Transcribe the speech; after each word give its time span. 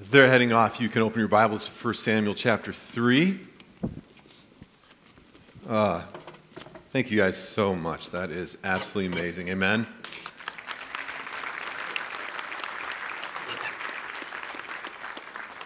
As 0.00 0.10
they're 0.10 0.28
heading 0.28 0.52
off, 0.52 0.80
you 0.80 0.88
can 0.88 1.02
open 1.02 1.18
your 1.18 1.26
Bibles 1.26 1.64
to 1.64 1.72
1 1.72 1.94
Samuel 1.94 2.32
chapter 2.32 2.72
3. 2.72 3.40
Uh, 5.68 6.02
thank 6.90 7.10
you 7.10 7.18
guys 7.18 7.36
so 7.36 7.74
much. 7.74 8.12
That 8.12 8.30
is 8.30 8.56
absolutely 8.62 9.18
amazing. 9.18 9.48
Amen. 9.48 9.88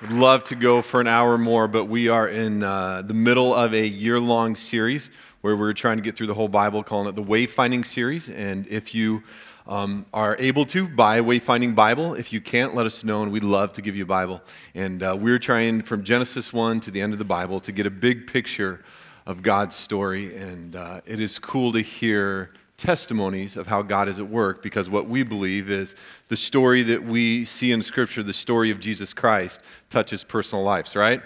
Would 0.01 0.13
love 0.13 0.45
to 0.45 0.55
go 0.55 0.81
for 0.81 1.03
an 1.03 1.09
hour 1.09 1.37
more, 1.37 1.69
but 1.69 1.85
we 1.85 2.09
are 2.09 2.27
in 2.27 2.63
uh, 2.63 3.03
the 3.03 3.13
middle 3.13 3.55
of 3.55 3.75
a 3.75 3.87
year 3.87 4.19
long 4.19 4.57
series 4.57 5.11
where 5.43 5.55
we're 5.55 5.75
trying 5.75 5.99
to 5.99 6.03
get 6.03 6.17
through 6.17 6.29
the 6.29 6.35
whole 6.35 6.49
Bible, 6.49 6.83
calling 6.83 7.07
it 7.07 7.17
the 7.17 7.23
Wayfinding 7.23 7.85
series. 7.85 8.31
And 8.31 8.67
if 8.69 8.95
you 8.95 9.25
um, 9.67 10.05
are 10.13 10.37
able 10.39 10.65
to, 10.67 10.89
buy 10.89 11.17
a 11.17 11.23
Wayfinding 11.23 11.75
Bible. 11.75 12.15
If 12.15 12.33
you 12.33 12.41
can't, 12.41 12.75
let 12.75 12.87
us 12.87 13.05
know, 13.05 13.23
and 13.23 13.31
we'd 13.31 13.45
love 13.45 13.73
to 13.75 13.83
give 13.83 13.97
you 13.97 14.03
a 14.03 14.07
Bible. 14.07 14.43
And 14.75 15.03
uh, 15.03 15.17
we're 15.19 15.39
trying 15.39 15.83
from 15.83 16.03
Genesis 16.05 16.53
1 16.53 16.81
to 16.81 16.91
the 16.91 17.01
end 17.01 17.13
of 17.13 17.19
the 17.19 17.25
Bible 17.25 17.61
to 17.61 17.73
get 17.73 17.87
a 17.87 17.91
big 17.91 18.27
picture 18.27 18.85
of 19.27 19.43
God's 19.43 19.77
story. 19.77 20.35
And 20.37 20.75
uh, 20.75 21.01
it 21.07 21.21
is 21.21 21.39
cool 21.39 21.73
to 21.73 21.81
hear 21.81 22.53
testimonies 22.77 23.57
of 23.57 23.69
how 23.69 23.83
God 23.83 24.09
is 24.09 24.19
at 24.19 24.29
work 24.29 24.61
because 24.61 24.91
what 24.91 25.09
we 25.09 25.23
believe 25.23 25.71
is 25.71 25.95
the 26.27 26.37
story 26.37 26.83
that 26.83 27.05
we 27.05 27.45
see 27.45 27.71
in 27.71 27.81
Scripture, 27.81 28.25
the 28.25 28.33
story 28.33 28.73
of 28.73 28.81
Jesus 28.81 29.15
Christ, 29.15 29.63
touches 29.89 30.25
personal 30.25 30.65
lives, 30.65 30.97
right? 30.97 31.23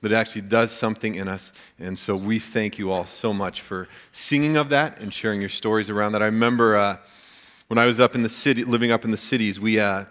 That 0.00 0.12
actually 0.12 0.42
does 0.42 0.72
something 0.72 1.14
in 1.14 1.28
us. 1.28 1.52
And 1.78 1.96
so 1.96 2.16
we 2.16 2.40
thank 2.40 2.78
you 2.78 2.90
all 2.90 3.06
so 3.06 3.32
much 3.32 3.60
for 3.60 3.88
singing 4.10 4.56
of 4.56 4.68
that 4.70 5.00
and 5.00 5.14
sharing 5.14 5.40
your 5.40 5.48
stories 5.48 5.88
around 5.88 6.12
that. 6.12 6.22
I 6.22 6.26
remember. 6.26 6.76
Uh, 6.76 6.96
when 7.68 7.76
I 7.76 7.84
was 7.84 8.00
up 8.00 8.14
in 8.14 8.22
the 8.22 8.30
city, 8.30 8.64
living 8.64 8.90
up 8.90 9.04
in 9.04 9.10
the 9.10 9.18
cities, 9.18 9.60
we 9.60 9.78
uh, 9.78 10.06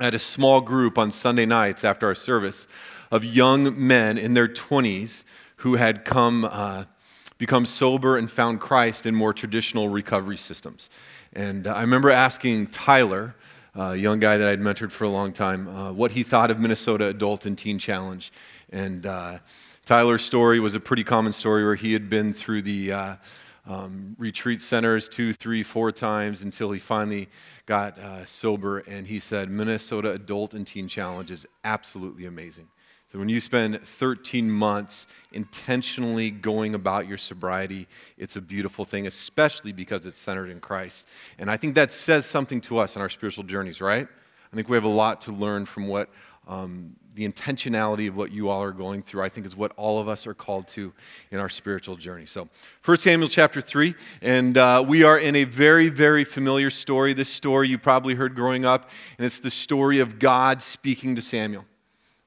had 0.00 0.14
a 0.14 0.18
small 0.18 0.62
group 0.62 0.96
on 0.96 1.10
Sunday 1.10 1.44
nights 1.44 1.84
after 1.84 2.06
our 2.06 2.14
service 2.14 2.66
of 3.10 3.22
young 3.26 3.86
men 3.86 4.16
in 4.16 4.32
their 4.32 4.48
20s 4.48 5.24
who 5.56 5.74
had 5.74 6.06
come, 6.06 6.46
uh, 6.46 6.84
become 7.36 7.66
sober 7.66 8.16
and 8.16 8.30
found 8.30 8.58
Christ 8.58 9.04
in 9.04 9.14
more 9.14 9.34
traditional 9.34 9.90
recovery 9.90 10.38
systems. 10.38 10.88
And 11.34 11.66
uh, 11.66 11.74
I 11.74 11.82
remember 11.82 12.10
asking 12.10 12.68
Tyler, 12.68 13.34
a 13.74 13.94
young 13.94 14.18
guy 14.18 14.38
that 14.38 14.48
I'd 14.48 14.60
mentored 14.60 14.92
for 14.92 15.04
a 15.04 15.10
long 15.10 15.34
time, 15.34 15.68
uh, 15.68 15.92
what 15.92 16.12
he 16.12 16.22
thought 16.22 16.50
of 16.50 16.58
Minnesota 16.58 17.06
Adult 17.08 17.44
and 17.44 17.56
Teen 17.56 17.78
Challenge. 17.78 18.32
And 18.70 19.04
uh, 19.04 19.38
Tyler's 19.84 20.24
story 20.24 20.58
was 20.58 20.74
a 20.74 20.80
pretty 20.80 21.04
common 21.04 21.34
story 21.34 21.64
where 21.64 21.74
he 21.74 21.92
had 21.92 22.08
been 22.08 22.32
through 22.32 22.62
the 22.62 22.92
uh, 22.92 23.16
um, 23.66 24.16
retreat 24.18 24.60
centers 24.60 25.08
two, 25.08 25.32
three, 25.32 25.62
four 25.62 25.92
times 25.92 26.42
until 26.42 26.72
he 26.72 26.78
finally 26.78 27.28
got 27.66 27.98
uh, 27.98 28.24
sober. 28.24 28.78
And 28.78 29.06
he 29.06 29.18
said, 29.18 29.50
Minnesota 29.50 30.10
Adult 30.12 30.54
and 30.54 30.66
Teen 30.66 30.88
Challenge 30.88 31.30
is 31.30 31.46
absolutely 31.64 32.26
amazing. 32.26 32.68
So 33.12 33.18
when 33.18 33.28
you 33.28 33.40
spend 33.40 33.78
13 33.82 34.50
months 34.50 35.06
intentionally 35.32 36.30
going 36.30 36.74
about 36.74 37.06
your 37.06 37.18
sobriety, 37.18 37.86
it's 38.16 38.36
a 38.36 38.40
beautiful 38.40 38.86
thing, 38.86 39.06
especially 39.06 39.72
because 39.72 40.06
it's 40.06 40.18
centered 40.18 40.48
in 40.48 40.60
Christ. 40.60 41.10
And 41.38 41.50
I 41.50 41.58
think 41.58 41.74
that 41.74 41.92
says 41.92 42.24
something 42.24 42.62
to 42.62 42.78
us 42.78 42.96
in 42.96 43.02
our 43.02 43.10
spiritual 43.10 43.44
journeys, 43.44 43.82
right? 43.82 44.08
I 44.50 44.56
think 44.56 44.68
we 44.70 44.78
have 44.78 44.84
a 44.84 44.88
lot 44.88 45.20
to 45.22 45.32
learn 45.32 45.66
from 45.66 45.88
what 45.88 46.08
um, 46.48 46.96
the 47.14 47.28
intentionality 47.28 48.08
of 48.08 48.16
what 48.16 48.32
you 48.32 48.48
all 48.48 48.62
are 48.62 48.72
going 48.72 49.02
through, 49.02 49.22
I 49.22 49.28
think, 49.28 49.46
is 49.46 49.54
what 49.54 49.72
all 49.76 50.00
of 50.00 50.08
us 50.08 50.26
are 50.26 50.34
called 50.34 50.66
to 50.68 50.92
in 51.30 51.38
our 51.38 51.48
spiritual 51.48 51.94
journey. 51.94 52.26
So, 52.26 52.48
1 52.84 52.96
Samuel 52.98 53.28
chapter 53.28 53.60
3, 53.60 53.94
and 54.22 54.56
uh, 54.56 54.84
we 54.86 55.04
are 55.04 55.18
in 55.18 55.36
a 55.36 55.44
very, 55.44 55.88
very 55.88 56.24
familiar 56.24 56.70
story. 56.70 57.12
This 57.12 57.28
story 57.28 57.68
you 57.68 57.78
probably 57.78 58.14
heard 58.14 58.34
growing 58.34 58.64
up, 58.64 58.90
and 59.18 59.26
it's 59.26 59.40
the 59.40 59.50
story 59.50 60.00
of 60.00 60.18
God 60.18 60.62
speaking 60.62 61.14
to 61.16 61.22
Samuel. 61.22 61.64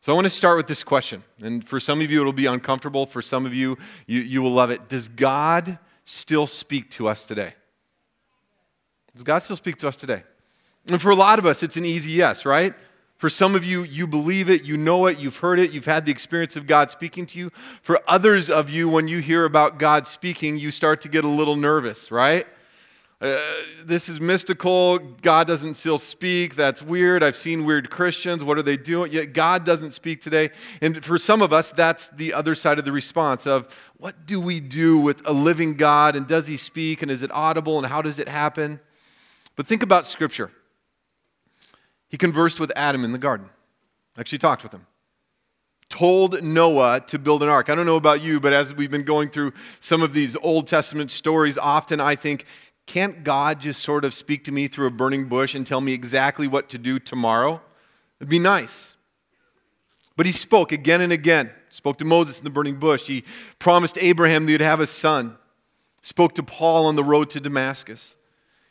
So, 0.02 0.14
I 0.14 0.16
want 0.16 0.26
to 0.26 0.30
start 0.30 0.58
with 0.58 0.68
this 0.68 0.84
question. 0.84 1.24
And 1.42 1.68
for 1.68 1.80
some 1.80 2.00
of 2.00 2.12
you, 2.12 2.22
it'll 2.22 2.34
be 2.34 2.46
uncomfortable. 2.46 3.06
For 3.06 3.22
some 3.22 3.46
of 3.46 3.54
you, 3.54 3.78
you, 4.06 4.22
you 4.22 4.42
will 4.42 4.54
love 4.54 4.70
it. 4.70 4.88
Does 4.88 5.08
God 5.08 5.80
still 6.04 6.48
speak 6.48 6.90
to 6.92 7.08
us 7.08 7.26
today? 7.26 7.54
Does 9.16 9.24
God 9.24 9.40
still 9.40 9.56
speak 9.56 9.78
to 9.78 9.88
us 9.88 9.96
today? 9.96 10.24
And 10.88 11.02
for 11.02 11.10
a 11.10 11.16
lot 11.16 11.40
of 11.40 11.46
us, 11.46 11.64
it's 11.64 11.78
an 11.78 11.86
easy 11.86 12.12
yes, 12.12 12.46
right? 12.46 12.76
For 13.18 13.30
some 13.30 13.56
of 13.56 13.64
you, 13.64 13.84
you 13.84 14.08
believe 14.08 14.50
it, 14.50 14.66
you 14.66 14.76
know 14.76 15.06
it, 15.06 15.20
you've 15.20 15.38
heard 15.38 15.58
it, 15.58 15.72
you've 15.72 15.86
had 15.86 16.06
the 16.06 16.12
experience 16.12 16.58
of 16.58 16.68
God 16.68 16.92
speaking 16.92 17.26
to 17.28 17.40
you. 17.40 17.50
For 17.82 18.02
others 18.08 18.50
of 18.50 18.70
you, 18.70 18.90
when 18.90 19.08
you 19.08 19.20
hear 19.20 19.46
about 19.46 19.80
God 19.80 20.06
speaking, 20.06 20.58
you 20.58 20.70
start 20.70 21.00
to 21.02 21.10
get 21.10 21.24
a 21.24 21.30
little 21.30 21.56
nervous, 21.56 22.12
right? 22.12 22.46
Uh, 23.22 23.38
this 23.86 24.10
is 24.10 24.20
mystical. 24.20 25.00
God 25.00 25.48
doesn't 25.48 25.76
still 25.76 25.98
speak. 25.98 26.56
That's 26.56 26.82
weird. 26.82 27.24
I've 27.24 27.38
seen 27.38 27.64
weird 27.64 27.90
Christians. 27.90 28.44
What 28.44 28.58
are 28.58 28.62
they 28.62 28.76
doing? 28.76 29.14
Yet 29.14 29.32
God 29.32 29.64
doesn't 29.64 29.92
speak 29.92 30.20
today. 30.20 30.52
And 30.82 31.04
for 31.04 31.18
some 31.18 31.42
of 31.42 31.54
us, 31.54 31.72
that's 31.72 32.10
the 32.10 32.34
other 32.34 32.54
side 32.54 32.78
of 32.78 32.84
the 32.84 32.92
response 32.92 33.48
of 33.48 33.74
what 33.98 34.26
do 34.26 34.42
we 34.42 34.60
do 34.60 35.00
with 35.00 35.26
a 35.26 35.32
living 35.32 35.76
God? 35.76 36.18
And 36.18 36.28
does 36.28 36.48
he 36.48 36.58
speak? 36.58 37.02
And 37.02 37.10
is 37.10 37.24
it 37.24 37.32
audible? 37.32 37.78
And 37.78 37.88
how 37.88 38.02
does 38.02 38.20
it 38.20 38.28
happen? 38.28 38.82
But 39.56 39.66
think 39.66 39.82
about 39.82 40.06
Scripture. 40.06 40.52
He 42.16 42.18
conversed 42.18 42.62
with 42.62 42.72
Adam 42.78 43.04
in 43.04 43.12
the 43.12 43.18
garden, 43.18 43.50
actually 44.18 44.38
talked 44.38 44.64
with 44.64 44.72
him. 44.72 44.88
Told 45.90 46.42
Noah 46.42 47.02
to 47.08 47.20
build 47.20 47.44
an 47.44 47.50
ark. 47.50 47.70
I 47.70 47.76
don't 47.76 47.86
know 47.86 47.98
about 47.98 48.22
you, 48.22 48.40
but 48.40 48.54
as 48.54 48.74
we've 48.74 48.90
been 48.90 49.04
going 49.04 49.28
through 49.28 49.52
some 49.82 50.02
of 50.02 50.14
these 50.14 50.38
Old 50.38 50.66
Testament 50.66 51.12
stories, 51.12 51.58
often 51.58 52.00
I 52.00 52.16
think, 52.16 52.46
can't 52.86 53.26
God 53.26 53.60
just 53.60 53.84
sort 53.84 54.06
of 54.06 54.14
speak 54.14 54.46
to 54.46 54.54
me 54.54 54.70
through 54.70 54.88
a 54.88 54.92
burning 54.92 55.26
bush 55.26 55.56
and 55.56 55.68
tell 55.68 55.82
me 55.82 55.92
exactly 55.92 56.48
what 56.48 56.70
to 56.70 56.78
do 56.78 57.00
tomorrow? 57.00 57.62
It'd 58.22 58.30
be 58.30 58.40
nice. 58.40 58.96
But 60.16 60.26
he 60.26 60.32
spoke 60.32 60.72
again 60.72 61.02
and 61.02 61.12
again. 61.12 61.52
Spoke 61.68 61.98
to 61.98 62.06
Moses 62.06 62.38
in 62.38 62.46
the 62.46 62.50
burning 62.50 62.80
bush. 62.80 63.08
He 63.08 63.26
promised 63.60 63.98
Abraham 63.98 64.46
that 64.46 64.54
he'd 64.54 64.62
have 64.62 64.80
a 64.80 64.88
son. 64.88 65.36
Spoke 66.02 66.34
to 66.36 66.44
Paul 66.44 66.86
on 66.86 66.96
the 66.96 67.04
road 67.04 67.30
to 67.32 67.42
Damascus. 67.42 68.16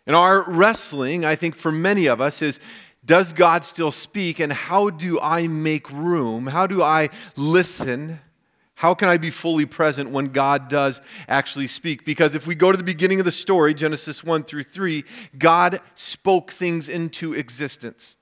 And 0.07 0.17
our 0.17 0.51
wrestling, 0.51 1.27
I 1.27 1.35
think, 1.35 1.55
for 1.55 1.71
many 1.71 2.07
of 2.07 2.23
us 2.23 2.41
is 2.41 2.59
does 3.05 3.33
God 3.33 3.65
still 3.65 3.91
speak? 3.91 4.41
And 4.41 4.53
how 4.53 4.91
do 4.91 5.21
I 5.21 5.47
make 5.47 5.91
room? 5.91 6.47
How 6.47 6.67
do 6.67 6.83
I 6.83 7.11
listen? 7.37 8.21
How 8.77 8.95
can 8.95 9.09
I 9.09 9.17
be 9.17 9.31
fully 9.31 9.67
present 9.67 10.11
when 10.11 10.29
God 10.29 10.69
does 10.69 11.01
actually 11.29 11.69
speak? 11.69 12.05
Because 12.05 12.35
if 12.35 12.47
we 12.47 12.55
go 12.55 12.73
to 12.73 12.79
the 12.79 12.85
beginning 12.85 13.21
of 13.21 13.25
the 13.25 13.33
story, 13.33 13.73
Genesis 13.73 14.25
1 14.25 14.45
through 14.45 14.65
3, 14.65 15.05
God 15.39 15.81
spoke 15.95 16.51
things 16.51 16.89
into 16.89 17.35
existence. 17.35 18.17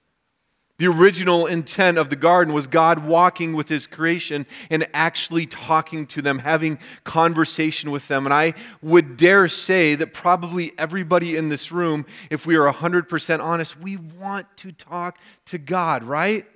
The 0.82 0.88
original 0.88 1.46
intent 1.46 1.96
of 1.96 2.10
the 2.10 2.16
garden 2.16 2.52
was 2.52 2.66
God 2.66 3.06
walking 3.06 3.52
with 3.52 3.68
his 3.68 3.86
creation 3.86 4.46
and 4.68 4.84
actually 4.92 5.46
talking 5.46 6.06
to 6.06 6.20
them, 6.20 6.40
having 6.40 6.80
conversation 7.04 7.92
with 7.92 8.08
them. 8.08 8.26
And 8.26 8.34
I 8.34 8.54
would 8.82 9.16
dare 9.16 9.46
say 9.46 9.94
that 9.94 10.12
probably 10.12 10.72
everybody 10.76 11.36
in 11.36 11.50
this 11.50 11.70
room, 11.70 12.04
if 12.30 12.46
we 12.46 12.56
are 12.56 12.68
100% 12.68 13.40
honest, 13.40 13.78
we 13.78 13.96
want 13.96 14.48
to 14.56 14.72
talk 14.72 15.18
to 15.44 15.56
God, 15.56 16.02
right? 16.02 16.46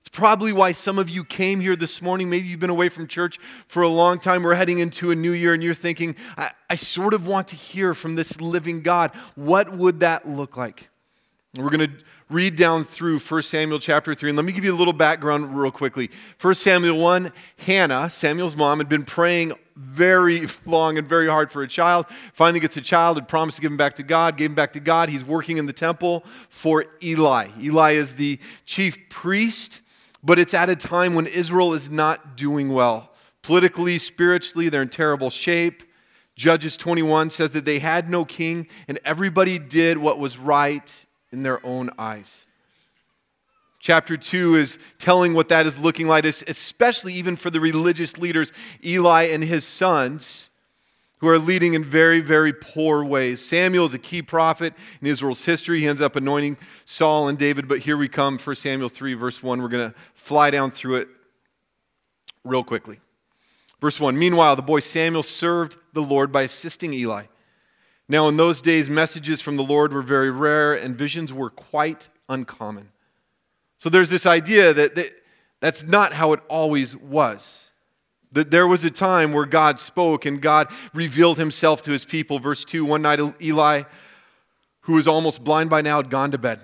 It's 0.00 0.08
probably 0.08 0.52
why 0.52 0.72
some 0.72 0.98
of 0.98 1.08
you 1.08 1.22
came 1.22 1.60
here 1.60 1.76
this 1.76 2.02
morning. 2.02 2.28
Maybe 2.28 2.48
you've 2.48 2.58
been 2.58 2.70
away 2.70 2.88
from 2.88 3.06
church 3.06 3.38
for 3.68 3.84
a 3.84 3.88
long 3.88 4.18
time. 4.18 4.42
We're 4.42 4.56
heading 4.56 4.80
into 4.80 5.12
a 5.12 5.14
new 5.14 5.30
year, 5.30 5.54
and 5.54 5.62
you're 5.62 5.74
thinking, 5.74 6.16
I, 6.36 6.50
I 6.68 6.74
sort 6.74 7.14
of 7.14 7.28
want 7.28 7.46
to 7.48 7.56
hear 7.56 7.94
from 7.94 8.16
this 8.16 8.40
living 8.40 8.82
God. 8.82 9.12
What 9.36 9.76
would 9.76 10.00
that 10.00 10.28
look 10.28 10.56
like? 10.56 10.88
We're 11.56 11.70
going 11.70 11.88
to 11.88 12.04
read 12.28 12.56
down 12.56 12.82
through 12.82 13.20
1 13.20 13.42
Samuel 13.42 13.78
chapter 13.78 14.12
3. 14.12 14.30
And 14.30 14.36
let 14.36 14.44
me 14.44 14.50
give 14.50 14.64
you 14.64 14.74
a 14.74 14.76
little 14.76 14.92
background 14.92 15.56
real 15.56 15.70
quickly. 15.70 16.10
1 16.40 16.54
Samuel 16.56 16.98
1, 16.98 17.30
Hannah, 17.58 18.10
Samuel's 18.10 18.56
mom, 18.56 18.78
had 18.78 18.88
been 18.88 19.04
praying 19.04 19.52
very 19.76 20.48
long 20.66 20.98
and 20.98 21.08
very 21.08 21.28
hard 21.28 21.52
for 21.52 21.62
a 21.62 21.68
child. 21.68 22.06
Finally 22.32 22.58
gets 22.58 22.76
a 22.76 22.80
child, 22.80 23.16
had 23.16 23.28
promised 23.28 23.58
to 23.58 23.62
give 23.62 23.70
him 23.70 23.76
back 23.76 23.94
to 23.94 24.02
God, 24.02 24.36
gave 24.36 24.50
him 24.50 24.56
back 24.56 24.72
to 24.72 24.80
God. 24.80 25.10
He's 25.10 25.22
working 25.22 25.58
in 25.58 25.66
the 25.66 25.72
temple 25.72 26.24
for 26.48 26.86
Eli. 27.00 27.48
Eli 27.60 27.92
is 27.92 28.16
the 28.16 28.40
chief 28.66 29.08
priest, 29.08 29.80
but 30.24 30.40
it's 30.40 30.54
at 30.54 30.68
a 30.68 30.76
time 30.76 31.14
when 31.14 31.26
Israel 31.26 31.72
is 31.72 31.88
not 31.88 32.36
doing 32.36 32.72
well. 32.72 33.12
Politically, 33.42 33.96
spiritually, 33.98 34.68
they're 34.68 34.82
in 34.82 34.88
terrible 34.88 35.30
shape. 35.30 35.84
Judges 36.34 36.76
21 36.76 37.30
says 37.30 37.52
that 37.52 37.64
they 37.64 37.78
had 37.78 38.10
no 38.10 38.24
king 38.24 38.66
and 38.88 38.98
everybody 39.04 39.56
did 39.60 39.98
what 39.98 40.18
was 40.18 40.36
right 40.36 41.06
in 41.34 41.42
their 41.42 41.64
own 41.66 41.90
eyes. 41.98 42.46
Chapter 43.78 44.16
2 44.16 44.54
is 44.54 44.78
telling 44.98 45.34
what 45.34 45.50
that 45.50 45.66
is 45.66 45.78
looking 45.78 46.08
like, 46.08 46.24
especially 46.24 47.12
even 47.12 47.36
for 47.36 47.50
the 47.50 47.60
religious 47.60 48.16
leaders, 48.16 48.50
Eli 48.82 49.24
and 49.24 49.44
his 49.44 49.66
sons, 49.66 50.48
who 51.18 51.28
are 51.28 51.38
leading 51.38 51.74
in 51.74 51.84
very, 51.84 52.20
very 52.20 52.52
poor 52.52 53.04
ways. 53.04 53.44
Samuel 53.44 53.84
is 53.84 53.92
a 53.92 53.98
key 53.98 54.22
prophet 54.22 54.72
in 55.02 55.06
Israel's 55.06 55.44
history. 55.44 55.80
He 55.80 55.86
ends 55.86 56.00
up 56.00 56.16
anointing 56.16 56.56
Saul 56.86 57.28
and 57.28 57.36
David, 57.36 57.68
but 57.68 57.80
here 57.80 57.98
we 57.98 58.08
come, 58.08 58.38
1 58.38 58.56
Samuel 58.56 58.88
3, 58.88 59.12
verse 59.12 59.42
1. 59.42 59.60
We're 59.60 59.68
going 59.68 59.90
to 59.90 59.96
fly 60.14 60.50
down 60.50 60.70
through 60.70 60.94
it 60.96 61.08
real 62.42 62.64
quickly. 62.64 63.00
Verse 63.82 64.00
1 64.00 64.18
Meanwhile, 64.18 64.56
the 64.56 64.62
boy 64.62 64.80
Samuel 64.80 65.22
served 65.22 65.76
the 65.92 66.02
Lord 66.02 66.32
by 66.32 66.40
assisting 66.42 66.94
Eli. 66.94 67.24
Now, 68.08 68.28
in 68.28 68.36
those 68.36 68.60
days, 68.60 68.90
messages 68.90 69.40
from 69.40 69.56
the 69.56 69.62
Lord 69.62 69.92
were 69.92 70.02
very 70.02 70.30
rare 70.30 70.74
and 70.74 70.96
visions 70.96 71.32
were 71.32 71.50
quite 71.50 72.08
uncommon. 72.28 72.90
So 73.78 73.88
there's 73.88 74.10
this 74.10 74.26
idea 74.26 74.74
that, 74.74 74.94
that 74.94 75.14
that's 75.60 75.84
not 75.84 76.12
how 76.12 76.32
it 76.32 76.40
always 76.48 76.94
was. 76.96 77.72
That 78.32 78.50
there 78.50 78.66
was 78.66 78.84
a 78.84 78.90
time 78.90 79.32
where 79.32 79.46
God 79.46 79.78
spoke 79.78 80.26
and 80.26 80.40
God 80.40 80.68
revealed 80.92 81.38
himself 81.38 81.82
to 81.82 81.92
his 81.92 82.04
people. 82.04 82.38
Verse 82.38 82.64
2 82.64 82.84
One 82.84 83.02
night, 83.02 83.20
Eli, 83.40 83.84
who 84.80 84.94
was 84.94 85.06
almost 85.06 85.44
blind 85.44 85.70
by 85.70 85.80
now, 85.80 85.96
had 85.96 86.10
gone 86.10 86.30
to 86.32 86.38
bed. 86.38 86.60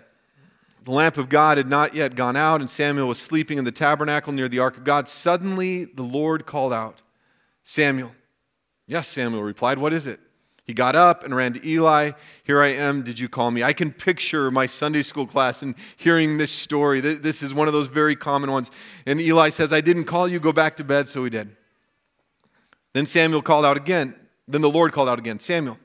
The 0.84 0.90
lamp 0.92 1.18
of 1.18 1.28
God 1.28 1.58
had 1.58 1.68
not 1.68 1.94
yet 1.94 2.14
gone 2.14 2.36
out, 2.36 2.60
and 2.60 2.68
Samuel 2.68 3.06
was 3.06 3.18
sleeping 3.20 3.58
in 3.58 3.64
the 3.64 3.72
tabernacle 3.72 4.32
near 4.32 4.48
the 4.48 4.58
ark 4.58 4.76
of 4.76 4.84
God. 4.84 5.08
Suddenly, 5.08 5.84
the 5.84 6.02
Lord 6.02 6.46
called 6.46 6.72
out, 6.72 7.02
Samuel. 7.62 8.12
Yes, 8.86 9.08
Samuel 9.08 9.42
replied, 9.42 9.78
What 9.78 9.92
is 9.92 10.06
it? 10.06 10.20
He 10.70 10.74
got 10.74 10.94
up 10.94 11.24
and 11.24 11.34
ran 11.34 11.52
to 11.54 11.68
Eli. 11.68 12.12
Here 12.44 12.62
I 12.62 12.68
am. 12.68 13.02
Did 13.02 13.18
you 13.18 13.28
call 13.28 13.50
me? 13.50 13.64
I 13.64 13.72
can 13.72 13.90
picture 13.90 14.52
my 14.52 14.66
Sunday 14.66 15.02
school 15.02 15.26
class 15.26 15.62
and 15.62 15.74
hearing 15.96 16.38
this 16.38 16.52
story. 16.52 17.00
This 17.00 17.42
is 17.42 17.52
one 17.52 17.66
of 17.66 17.74
those 17.74 17.88
very 17.88 18.14
common 18.14 18.52
ones. 18.52 18.70
And 19.04 19.20
Eli 19.20 19.48
says, 19.48 19.72
I 19.72 19.80
didn't 19.80 20.04
call 20.04 20.28
you. 20.28 20.38
Go 20.38 20.52
back 20.52 20.76
to 20.76 20.84
bed. 20.84 21.08
So 21.08 21.24
he 21.24 21.30
did. 21.30 21.56
Then 22.92 23.04
Samuel 23.04 23.42
called 23.42 23.64
out 23.64 23.76
again. 23.76 24.14
Then 24.46 24.60
the 24.60 24.70
Lord 24.70 24.92
called 24.92 25.08
out 25.08 25.18
again, 25.18 25.40
Samuel. 25.40 25.76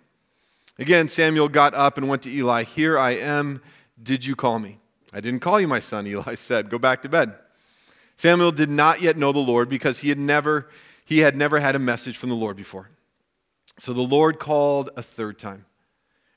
Again, 0.78 1.10
Samuel 1.10 1.50
got 1.50 1.74
up 1.74 1.98
and 1.98 2.08
went 2.08 2.22
to 2.22 2.32
Eli. 2.32 2.62
Here 2.62 2.96
I 2.96 3.16
am. 3.16 3.64
Did 4.00 4.24
you 4.24 4.36
call 4.36 4.60
me? 4.60 4.78
I 5.12 5.20
didn't 5.20 5.40
call 5.40 5.60
you, 5.60 5.68
my 5.68 5.80
son, 5.80 6.06
Eli 6.06 6.36
said. 6.36 6.70
Go 6.70 6.78
back 6.78 7.02
to 7.02 7.10
bed. 7.10 7.34
Samuel 8.16 8.52
did 8.52 8.70
not 8.70 9.02
yet 9.02 9.18
know 9.18 9.32
the 9.32 9.40
Lord 9.40 9.68
because 9.68 10.02
he 10.02 10.10
had 10.10 10.20
never, 10.20 10.70
he 11.04 11.22
had 11.22 11.36
never 11.36 11.60
had 11.60 11.76
a 11.76 11.80
message 11.80 12.18
from 12.18 12.30
the 12.30 12.36
Lord 12.36 12.56
before. 12.56 12.92
So 13.78 13.94
the 13.94 14.02
Lord 14.02 14.40
called 14.40 14.90
a 14.96 15.02
third 15.02 15.38
time. 15.38 15.66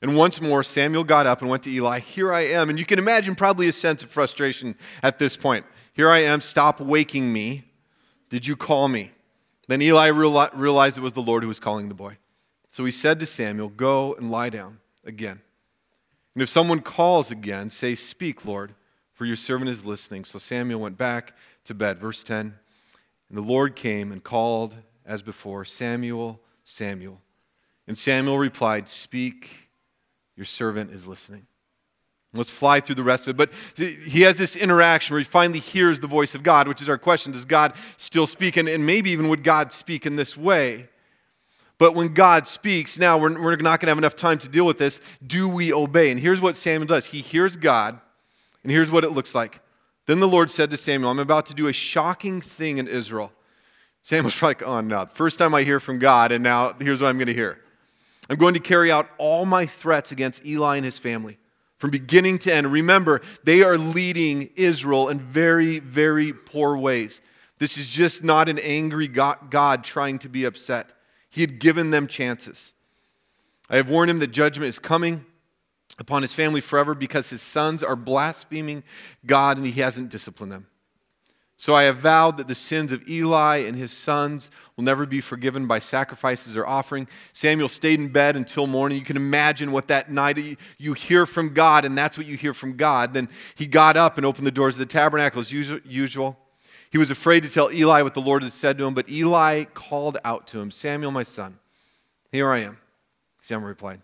And 0.01 0.15
once 0.15 0.39
more, 0.41 0.63
Samuel 0.63 1.03
got 1.03 1.27
up 1.27 1.41
and 1.41 1.49
went 1.49 1.63
to 1.63 1.71
Eli. 1.71 1.99
Here 1.99 2.31
I 2.31 2.41
am. 2.41 2.69
And 2.69 2.79
you 2.79 2.85
can 2.85 2.99
imagine 2.99 3.35
probably 3.35 3.67
a 3.67 3.73
sense 3.73 4.01
of 4.01 4.09
frustration 4.09 4.75
at 5.03 5.19
this 5.19 5.35
point. 5.35 5.65
Here 5.93 6.09
I 6.09 6.19
am. 6.19 6.39
Stop 6.41 6.79
waking 6.79 7.33
me. 7.33 7.65
Did 8.29 8.47
you 8.47 8.55
call 8.55 8.87
me? 8.87 9.11
Then 9.67 9.81
Eli 9.81 10.07
realized 10.07 10.97
it 10.97 11.01
was 11.01 11.13
the 11.13 11.21
Lord 11.21 11.43
who 11.43 11.49
was 11.49 11.59
calling 11.59 11.89
the 11.89 11.95
boy. 11.95 12.17
So 12.71 12.85
he 12.85 12.91
said 12.91 13.19
to 13.19 13.25
Samuel, 13.25 13.69
Go 13.69 14.13
and 14.13 14.31
lie 14.31 14.49
down 14.49 14.79
again. 15.05 15.41
And 16.33 16.43
if 16.43 16.49
someone 16.49 16.79
calls 16.79 17.31
again, 17.31 17.69
say, 17.69 17.95
Speak, 17.95 18.45
Lord, 18.45 18.75
for 19.13 19.25
your 19.25 19.35
servant 19.35 19.69
is 19.69 19.85
listening. 19.85 20.23
So 20.23 20.39
Samuel 20.39 20.79
went 20.79 20.97
back 20.97 21.35
to 21.65 21.73
bed. 21.73 21.99
Verse 21.99 22.23
10 22.23 22.55
And 23.27 23.37
the 23.37 23.41
Lord 23.41 23.75
came 23.75 24.11
and 24.11 24.23
called 24.23 24.77
as 25.05 25.21
before, 25.21 25.65
Samuel, 25.65 26.39
Samuel. 26.63 27.21
And 27.89 27.97
Samuel 27.97 28.37
replied, 28.37 28.87
Speak, 28.87 29.69
your 30.37 30.45
servant 30.45 30.91
is 30.91 31.07
listening. 31.07 31.47
Let's 32.35 32.51
fly 32.51 32.81
through 32.81 32.93
the 32.93 33.03
rest 33.03 33.27
of 33.27 33.31
it. 33.31 33.35
But 33.35 33.51
he 33.75 34.21
has 34.21 34.37
this 34.37 34.55
interaction 34.55 35.15
where 35.15 35.19
he 35.19 35.25
finally 35.25 35.57
hears 35.57 35.99
the 35.99 36.05
voice 36.05 36.35
of 36.35 36.43
God, 36.43 36.67
which 36.67 36.83
is 36.83 36.87
our 36.87 36.99
question 36.99 37.31
Does 37.31 37.45
God 37.45 37.73
still 37.97 38.27
speak? 38.27 38.57
And, 38.57 38.69
and 38.69 38.85
maybe 38.85 39.09
even 39.09 39.27
would 39.27 39.43
God 39.43 39.71
speak 39.71 40.05
in 40.05 40.17
this 40.17 40.37
way? 40.37 40.87
But 41.79 41.95
when 41.95 42.13
God 42.13 42.45
speaks, 42.45 42.99
now 42.99 43.17
we're, 43.17 43.41
we're 43.41 43.55
not 43.55 43.79
going 43.79 43.87
to 43.87 43.87
have 43.87 43.97
enough 43.97 44.15
time 44.15 44.37
to 44.37 44.47
deal 44.47 44.67
with 44.67 44.77
this. 44.77 45.01
Do 45.25 45.49
we 45.49 45.73
obey? 45.73 46.11
And 46.11 46.19
here's 46.19 46.39
what 46.39 46.55
Samuel 46.55 46.85
does 46.85 47.07
he 47.07 47.21
hears 47.21 47.55
God, 47.55 47.99
and 48.61 48.71
here's 48.71 48.91
what 48.91 49.03
it 49.03 49.13
looks 49.13 49.33
like. 49.33 49.61
Then 50.05 50.19
the 50.19 50.27
Lord 50.27 50.51
said 50.51 50.69
to 50.69 50.77
Samuel, 50.77 51.09
I'm 51.09 51.17
about 51.17 51.47
to 51.47 51.55
do 51.55 51.65
a 51.65 51.73
shocking 51.73 52.39
thing 52.39 52.77
in 52.77 52.87
Israel. 52.87 53.31
Samuel's 54.03 54.39
like, 54.43 54.61
oh 54.61 54.79
no, 54.79 55.07
first 55.07 55.39
time 55.39 55.55
I 55.55 55.63
hear 55.63 55.79
from 55.79 55.97
God, 55.97 56.31
and 56.31 56.43
now 56.43 56.73
here's 56.79 57.01
what 57.01 57.07
I'm 57.07 57.17
going 57.17 57.25
to 57.25 57.33
hear. 57.33 57.57
I'm 58.29 58.37
going 58.37 58.53
to 58.53 58.59
carry 58.59 58.91
out 58.91 59.09
all 59.17 59.45
my 59.45 59.65
threats 59.65 60.11
against 60.11 60.45
Eli 60.45 60.75
and 60.75 60.85
his 60.85 60.99
family 60.99 61.39
from 61.77 61.89
beginning 61.89 62.37
to 62.39 62.53
end. 62.53 62.71
Remember, 62.71 63.21
they 63.43 63.63
are 63.63 63.77
leading 63.77 64.49
Israel 64.55 65.09
in 65.09 65.19
very, 65.19 65.79
very 65.79 66.31
poor 66.33 66.77
ways. 66.77 67.21
This 67.57 67.77
is 67.77 67.89
just 67.89 68.23
not 68.23 68.47
an 68.47 68.59
angry 68.59 69.07
God 69.07 69.83
trying 69.83 70.19
to 70.19 70.29
be 70.29 70.45
upset. 70.45 70.93
He 71.29 71.41
had 71.41 71.59
given 71.59 71.91
them 71.91 72.07
chances. 72.07 72.73
I 73.69 73.77
have 73.77 73.89
warned 73.89 74.11
him 74.11 74.19
that 74.19 74.31
judgment 74.31 74.69
is 74.69 74.79
coming 74.79 75.25
upon 75.99 76.21
his 76.21 76.33
family 76.33 76.61
forever 76.61 76.95
because 76.95 77.29
his 77.29 77.41
sons 77.41 77.83
are 77.83 77.95
blaspheming 77.95 78.83
God 79.25 79.57
and 79.57 79.65
he 79.65 79.73
hasn't 79.81 80.09
disciplined 80.09 80.51
them. 80.51 80.67
So 81.59 81.75
I 81.75 81.83
have 81.83 81.97
vowed 81.97 82.37
that 82.37 82.47
the 82.47 82.55
sins 82.55 82.93
of 82.93 83.05
Eli 83.09 83.57
and 83.57 83.75
his 83.75 83.91
sons 83.91 84.49
will 84.77 84.85
never 84.85 85.05
be 85.05 85.19
forgiven 85.19 85.67
by 85.67 85.79
sacrifices 85.79 86.55
or 86.55 86.65
offering. 86.65 87.05
Samuel 87.33 87.67
stayed 87.67 87.99
in 87.99 88.07
bed 88.07 88.37
until 88.37 88.65
morning. 88.65 88.97
You 88.97 89.03
can 89.03 89.17
imagine 89.17 89.73
what 89.73 89.89
that 89.89 90.09
night 90.09 90.57
you 90.77 90.93
hear 90.93 91.25
from 91.25 91.53
God, 91.53 91.83
and 91.83 91.97
that's 91.97 92.17
what 92.17 92.25
you 92.27 92.37
hear 92.37 92.53
from 92.53 92.77
God. 92.77 93.13
Then 93.13 93.27
he 93.55 93.67
got 93.67 93.97
up 93.97 94.15
and 94.15 94.25
opened 94.25 94.47
the 94.47 94.51
doors 94.51 94.75
of 94.75 94.79
the 94.79 94.85
tabernacle 94.85 95.41
as 95.41 95.51
usual. 95.51 96.37
He 96.91 96.97
was 96.97 97.11
afraid 97.11 97.43
to 97.43 97.49
tell 97.49 97.69
Eli 97.73 98.03
what 98.03 98.13
the 98.13 98.21
Lord 98.21 98.41
had 98.43 98.53
said 98.53 98.77
to 98.77 98.85
him, 98.85 98.93
but 98.93 99.09
Eli 99.09 99.65
called 99.65 100.17
out 100.23 100.47
to 100.47 100.61
him, 100.61 100.71
Samuel, 100.71 101.11
my 101.11 101.23
son, 101.23 101.59
here 102.31 102.49
I 102.49 102.59
am. 102.59 102.77
Samuel 103.41 103.67
replied, 103.67 103.99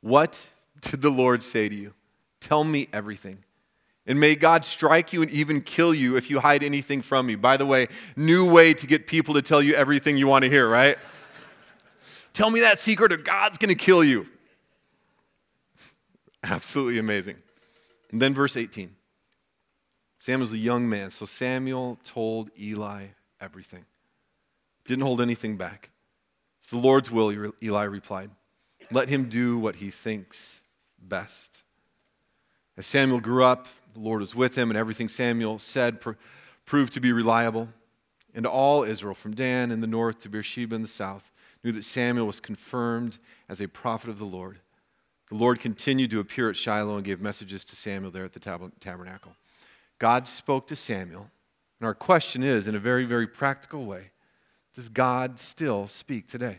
What 0.00 0.48
did 0.80 1.00
the 1.00 1.10
Lord 1.10 1.44
say 1.44 1.68
to 1.68 1.74
you? 1.76 1.94
Tell 2.40 2.64
me 2.64 2.88
everything. 2.92 3.44
And 4.06 4.20
may 4.20 4.34
God 4.34 4.64
strike 4.64 5.12
you 5.12 5.22
and 5.22 5.30
even 5.30 5.62
kill 5.62 5.94
you 5.94 6.16
if 6.16 6.28
you 6.28 6.40
hide 6.40 6.62
anything 6.62 7.00
from 7.00 7.26
me. 7.26 7.36
By 7.36 7.56
the 7.56 7.64
way, 7.64 7.88
new 8.16 8.50
way 8.50 8.74
to 8.74 8.86
get 8.86 9.06
people 9.06 9.34
to 9.34 9.42
tell 9.42 9.62
you 9.62 9.74
everything 9.74 10.16
you 10.16 10.26
want 10.26 10.44
to 10.44 10.50
hear, 10.50 10.68
right? 10.68 10.98
tell 12.34 12.50
me 12.50 12.60
that 12.60 12.78
secret 12.78 13.12
or 13.12 13.16
God's 13.16 13.56
going 13.56 13.70
to 13.70 13.74
kill 13.74 14.04
you. 14.04 14.26
Absolutely 16.42 16.98
amazing. 16.98 17.36
And 18.10 18.20
then 18.20 18.34
verse 18.34 18.56
18. 18.56 18.94
Samuel's 20.18 20.52
a 20.52 20.58
young 20.58 20.88
man, 20.88 21.10
so 21.10 21.26
Samuel 21.26 21.98
told 22.04 22.50
Eli 22.58 23.08
everything. 23.40 23.84
Didn't 24.86 25.04
hold 25.04 25.20
anything 25.20 25.56
back. 25.56 25.90
It's 26.58 26.70
the 26.70 26.78
Lord's 26.78 27.10
will, 27.10 27.52
Eli 27.62 27.84
replied. 27.84 28.30
Let 28.90 29.08
him 29.08 29.28
do 29.28 29.58
what 29.58 29.76
he 29.76 29.90
thinks 29.90 30.62
best. 30.98 31.63
As 32.76 32.86
Samuel 32.86 33.20
grew 33.20 33.44
up, 33.44 33.68
the 33.92 34.00
Lord 34.00 34.20
was 34.20 34.34
with 34.34 34.56
him, 34.56 34.70
and 34.70 34.76
everything 34.76 35.08
Samuel 35.08 35.58
said 35.58 36.00
pr- 36.00 36.12
proved 36.66 36.92
to 36.94 37.00
be 37.00 37.12
reliable. 37.12 37.68
And 38.34 38.46
all 38.46 38.82
Israel, 38.82 39.14
from 39.14 39.34
Dan 39.34 39.70
in 39.70 39.80
the 39.80 39.86
north 39.86 40.20
to 40.22 40.28
Beersheba 40.28 40.74
in 40.74 40.82
the 40.82 40.88
south, 40.88 41.30
knew 41.62 41.70
that 41.72 41.84
Samuel 41.84 42.26
was 42.26 42.40
confirmed 42.40 43.18
as 43.48 43.60
a 43.60 43.68
prophet 43.68 44.10
of 44.10 44.18
the 44.18 44.24
Lord. 44.24 44.58
The 45.30 45.36
Lord 45.36 45.60
continued 45.60 46.10
to 46.10 46.20
appear 46.20 46.50
at 46.50 46.56
Shiloh 46.56 46.96
and 46.96 47.04
gave 47.04 47.20
messages 47.20 47.64
to 47.66 47.76
Samuel 47.76 48.10
there 48.10 48.24
at 48.24 48.32
the 48.32 48.40
tab- 48.40 48.78
tabernacle. 48.80 49.36
God 49.98 50.26
spoke 50.26 50.66
to 50.66 50.76
Samuel, 50.76 51.30
and 51.80 51.86
our 51.86 51.94
question 51.94 52.42
is, 52.42 52.66
in 52.66 52.74
a 52.74 52.80
very, 52.80 53.04
very 53.04 53.26
practical 53.26 53.86
way, 53.86 54.10
does 54.74 54.88
God 54.88 55.38
still 55.38 55.86
speak 55.86 56.26
today? 56.26 56.58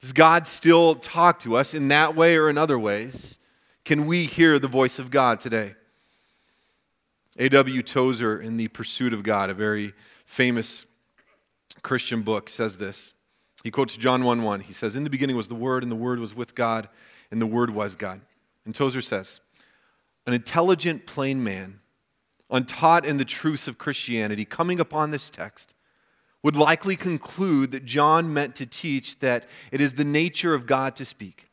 Does 0.00 0.12
God 0.12 0.46
still 0.46 0.94
talk 0.94 1.40
to 1.40 1.56
us 1.56 1.74
in 1.74 1.88
that 1.88 2.14
way 2.14 2.36
or 2.36 2.48
in 2.48 2.56
other 2.56 2.78
ways? 2.78 3.38
Can 3.88 4.04
we 4.04 4.26
hear 4.26 4.58
the 4.58 4.68
voice 4.68 4.98
of 4.98 5.10
God 5.10 5.40
today? 5.40 5.74
A.W. 7.38 7.82
Tozer, 7.82 8.38
in 8.38 8.58
The 8.58 8.68
Pursuit 8.68 9.14
of 9.14 9.22
God, 9.22 9.48
a 9.48 9.54
very 9.54 9.94
famous 10.26 10.84
Christian 11.80 12.20
book, 12.20 12.50
says 12.50 12.76
this. 12.76 13.14
He 13.64 13.70
quotes 13.70 13.96
John 13.96 14.24
1 14.24 14.42
1. 14.42 14.60
He 14.60 14.74
says, 14.74 14.94
In 14.94 15.04
the 15.04 15.08
beginning 15.08 15.36
was 15.36 15.48
the 15.48 15.54
Word, 15.54 15.82
and 15.82 15.90
the 15.90 15.96
Word 15.96 16.18
was 16.18 16.34
with 16.34 16.54
God, 16.54 16.90
and 17.30 17.40
the 17.40 17.46
Word 17.46 17.70
was 17.70 17.96
God. 17.96 18.20
And 18.66 18.74
Tozer 18.74 19.00
says, 19.00 19.40
An 20.26 20.34
intelligent, 20.34 21.06
plain 21.06 21.42
man, 21.42 21.80
untaught 22.50 23.06
in 23.06 23.16
the 23.16 23.24
truths 23.24 23.66
of 23.66 23.78
Christianity, 23.78 24.44
coming 24.44 24.80
upon 24.80 25.12
this 25.12 25.30
text, 25.30 25.74
would 26.42 26.56
likely 26.56 26.94
conclude 26.94 27.70
that 27.70 27.86
John 27.86 28.34
meant 28.34 28.54
to 28.56 28.66
teach 28.66 29.20
that 29.20 29.46
it 29.72 29.80
is 29.80 29.94
the 29.94 30.04
nature 30.04 30.52
of 30.52 30.66
God 30.66 30.94
to 30.96 31.06
speak, 31.06 31.47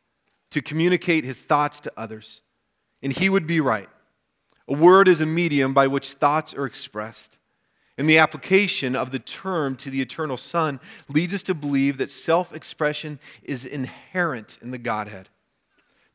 to 0.56 0.62
communicate 0.62 1.26
his 1.26 1.42
thoughts 1.42 1.82
to 1.82 1.92
others. 1.98 2.42
And 3.04 3.12
he 3.12 3.28
would 3.28 3.46
be 3.46 3.60
right. 3.60 3.90
A 4.70 4.74
word 4.74 5.10
is 5.10 5.20
a 5.20 5.26
medium 5.26 5.74
by 5.74 5.86
which 5.88 6.14
thoughts 6.14 6.54
are 6.54 6.66
expressed. 6.66 7.38
And 7.98 8.10
the 8.10 8.20
application 8.20 8.96
of 8.96 9.12
the 9.12 9.20
term 9.20 9.76
to 9.76 9.90
the 9.90 10.00
eternal 10.00 10.38
Son 10.38 10.80
leads 11.10 11.34
us 11.34 11.44
to 11.44 11.54
believe 11.54 11.98
that 11.98 12.10
self 12.10 12.56
expression 12.56 13.20
is 13.44 13.66
inherent 13.66 14.58
in 14.62 14.72
the 14.72 14.78
Godhead. 14.78 15.28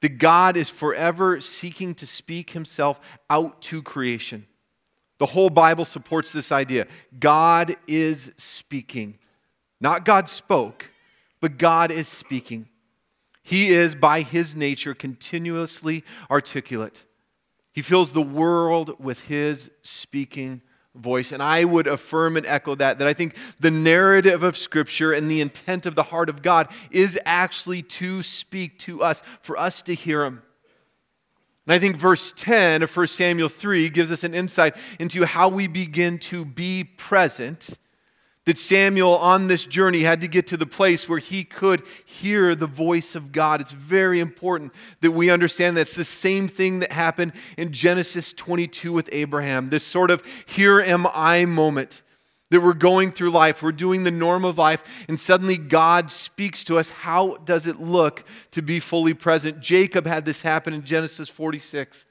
That 0.01 0.17
God 0.17 0.57
is 0.57 0.71
forever 0.71 1.39
seeking 1.43 1.95
to 1.97 2.07
speak 2.07 2.53
himself 2.53 2.99
out 3.29 3.61
to 3.65 3.83
creation. 3.83 4.47
The 5.19 5.27
whole 5.27 5.51
Bible 5.51 5.85
supports 5.85 6.33
this 6.33 6.51
idea. 6.51 6.87
God 7.19 7.77
is 7.87 8.33
speaking. 8.39 9.19
Not 9.83 10.07
God 10.07 10.31
spoke, 10.31 10.91
but 11.43 11.59
God 11.59 11.91
is 11.91 12.09
speaking. 12.09 12.70
He 13.51 13.71
is, 13.71 13.97
by 13.97 14.21
his 14.21 14.55
nature, 14.55 14.95
continuously 14.95 16.05
articulate. 16.31 17.05
He 17.73 17.83
fills 17.83 18.13
the 18.13 18.23
world 18.23 18.95
with 19.01 19.27
his 19.27 19.73
speaking 19.83 20.63
voice. 20.95 21.33
And 21.33 21.43
I 21.43 21.65
would 21.65 21.89
affirm 21.89 22.37
and 22.37 22.47
echo 22.47 22.77
that, 22.77 23.01
that 23.01 23.09
I 23.09 23.13
think 23.13 23.35
the 23.59 23.73
narrative 23.73 24.45
of 24.45 24.57
Scripture 24.57 25.13
and 25.13 25.29
the 25.29 25.41
intent 25.41 25.85
of 25.85 25.97
the 25.97 26.05
heart 26.05 26.29
of 26.29 26.43
God 26.43 26.69
is 26.93 27.19
actually 27.27 27.83
to 27.83 28.23
speak 28.23 28.79
to 28.79 29.03
us, 29.03 29.21
for 29.43 29.59
us 29.59 29.83
to 29.83 29.95
hear 29.95 30.23
him. 30.23 30.43
And 31.67 31.75
I 31.75 31.81
think 31.81 31.97
verse 31.97 32.33
10 32.37 32.85
of 32.85 32.97
1 32.97 33.07
Samuel 33.09 33.49
3 33.49 33.89
gives 33.89 34.13
us 34.13 34.23
an 34.23 34.33
insight 34.33 34.77
into 35.01 35.25
how 35.25 35.49
we 35.49 35.67
begin 35.67 36.19
to 36.19 36.45
be 36.45 36.85
present. 36.85 37.79
That 38.51 38.59
Samuel 38.59 39.17
on 39.17 39.47
this 39.47 39.65
journey 39.65 40.01
had 40.01 40.21
to 40.23 40.27
get 40.27 40.49
to 40.49 40.57
the 40.57 40.67
place 40.67 41.09
where 41.09 41.21
he 41.21 41.45
could 41.45 41.85
hear 42.05 42.57
the 42.57 42.67
voice 42.67 43.15
of 43.15 43.31
God. 43.31 43.61
It's 43.61 43.71
very 43.71 44.19
important 44.19 44.75
that 45.03 45.13
we 45.13 45.31
understand 45.31 45.77
that's 45.77 45.95
the 45.95 46.03
same 46.03 46.49
thing 46.49 46.81
that 46.81 46.91
happened 46.91 47.33
in 47.57 47.71
Genesis 47.71 48.33
22 48.33 48.93
with 48.93 49.09
Abraham. 49.13 49.69
This 49.69 49.87
sort 49.87 50.11
of 50.11 50.25
here 50.49 50.81
am 50.81 51.07
I 51.15 51.45
moment 51.45 52.03
that 52.51 52.61
we're 52.61 52.75
going 52.75 53.13
through 53.13 53.31
life, 53.31 53.63
we're 53.63 53.71
doing 53.71 54.03
the 54.03 54.11
norm 54.11 54.45
of 54.45 54.59
life, 54.59 54.83
and 55.07 55.21
suddenly 55.21 55.57
God 55.57 56.11
speaks 56.11 56.65
to 56.65 56.77
us. 56.77 56.91
How 56.91 57.37
does 57.45 57.69
it 57.69 57.81
look 57.81 58.25
to 58.51 58.63
be 58.63 58.81
fully 58.81 59.15
present? 59.15 59.61
Jacob 59.61 60.09
had 60.09 60.25
this 60.25 60.43
happen 60.43 60.75
in 60.75 60.83
Genesis 60.83 61.29
46. 61.29 62.05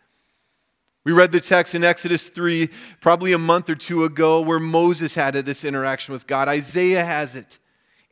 We 1.10 1.16
read 1.16 1.32
the 1.32 1.40
text 1.40 1.74
in 1.74 1.84
Exodus 1.84 2.30
3 2.30 2.70
probably 3.02 3.34
a 3.34 3.40
month 3.40 3.68
or 3.68 3.74
two 3.74 4.04
ago 4.04 4.42
where 4.42 4.60
Moses 4.60 5.16
had 5.16 5.34
this 5.34 5.66
interaction 5.66 6.14
with 6.14 6.28
God. 6.28 6.48
Isaiah 6.48 7.04
has 7.04 7.36
it. 7.36 7.58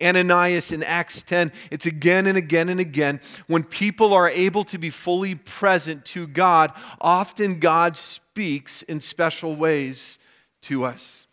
Ananias 0.01 0.71
in 0.71 0.81
Acts 0.81 1.21
10. 1.21 1.51
It's 1.69 1.85
again 1.85 2.25
and 2.25 2.39
again 2.39 2.69
and 2.69 2.79
again. 2.79 3.21
When 3.45 3.63
people 3.63 4.15
are 4.15 4.27
able 4.27 4.63
to 4.63 4.79
be 4.79 4.89
fully 4.89 5.35
present 5.35 6.05
to 6.05 6.25
God, 6.25 6.73
often 6.99 7.59
God 7.59 7.95
speaks 7.95 8.81
in 8.81 8.99
special 8.99 9.55
ways 9.55 10.17
to 10.61 10.83
us. 10.83 11.27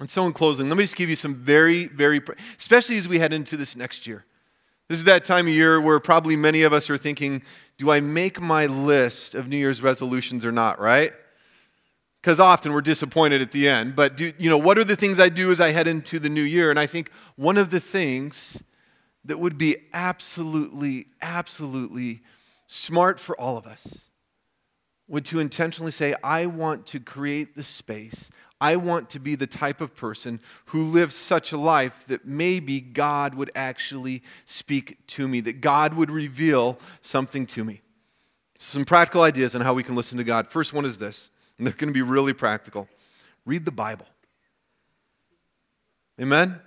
And 0.00 0.10
so, 0.10 0.26
in 0.26 0.32
closing, 0.32 0.68
let 0.68 0.76
me 0.76 0.82
just 0.82 0.96
give 0.96 1.08
you 1.08 1.14
some 1.14 1.36
very, 1.36 1.86
very, 1.86 2.20
especially 2.58 2.96
as 2.96 3.06
we 3.06 3.20
head 3.20 3.32
into 3.32 3.56
this 3.56 3.76
next 3.76 4.08
year. 4.08 4.24
This 4.92 4.98
is 4.98 5.04
that 5.06 5.24
time 5.24 5.46
of 5.46 5.54
year 5.54 5.80
where 5.80 5.98
probably 6.00 6.36
many 6.36 6.64
of 6.64 6.74
us 6.74 6.90
are 6.90 6.98
thinking, 6.98 7.40
do 7.78 7.90
I 7.90 8.00
make 8.00 8.42
my 8.42 8.66
list 8.66 9.34
of 9.34 9.48
New 9.48 9.56
Year's 9.56 9.82
resolutions 9.82 10.44
or 10.44 10.52
not, 10.52 10.78
right? 10.78 11.14
Because 12.20 12.38
often 12.38 12.74
we're 12.74 12.82
disappointed 12.82 13.40
at 13.40 13.52
the 13.52 13.70
end. 13.70 13.96
But, 13.96 14.18
do, 14.18 14.34
you 14.36 14.50
know, 14.50 14.58
what 14.58 14.76
are 14.76 14.84
the 14.84 14.94
things 14.94 15.18
I 15.18 15.30
do 15.30 15.50
as 15.50 15.62
I 15.62 15.70
head 15.70 15.86
into 15.86 16.18
the 16.18 16.28
new 16.28 16.42
year? 16.42 16.68
And 16.68 16.78
I 16.78 16.84
think 16.84 17.10
one 17.36 17.56
of 17.56 17.70
the 17.70 17.80
things 17.80 18.62
that 19.24 19.38
would 19.38 19.56
be 19.56 19.78
absolutely, 19.94 21.06
absolutely 21.22 22.20
smart 22.66 23.18
for 23.18 23.34
all 23.40 23.56
of 23.56 23.66
us 23.66 24.10
would 25.12 25.26
to 25.26 25.38
intentionally 25.38 25.92
say, 25.92 26.14
I 26.24 26.46
want 26.46 26.86
to 26.86 26.98
create 26.98 27.54
the 27.54 27.62
space. 27.62 28.30
I 28.62 28.76
want 28.76 29.10
to 29.10 29.18
be 29.18 29.34
the 29.34 29.46
type 29.46 29.82
of 29.82 29.94
person 29.94 30.40
who 30.66 30.84
lives 30.84 31.14
such 31.14 31.52
a 31.52 31.58
life 31.58 32.06
that 32.06 32.24
maybe 32.24 32.80
God 32.80 33.34
would 33.34 33.50
actually 33.54 34.22
speak 34.46 35.06
to 35.08 35.28
me, 35.28 35.40
that 35.42 35.60
God 35.60 35.92
would 35.94 36.10
reveal 36.10 36.78
something 37.02 37.44
to 37.48 37.62
me. 37.62 37.82
Some 38.58 38.86
practical 38.86 39.20
ideas 39.20 39.54
on 39.54 39.60
how 39.60 39.74
we 39.74 39.82
can 39.82 39.94
listen 39.94 40.16
to 40.16 40.24
God. 40.24 40.46
First 40.46 40.72
one 40.72 40.86
is 40.86 40.96
this, 40.96 41.30
and 41.58 41.66
they're 41.66 41.74
going 41.74 41.92
to 41.92 41.94
be 41.94 42.02
really 42.02 42.32
practical 42.32 42.88
read 43.44 43.66
the 43.66 43.72
Bible. 43.72 44.06
Amen? 46.18 46.58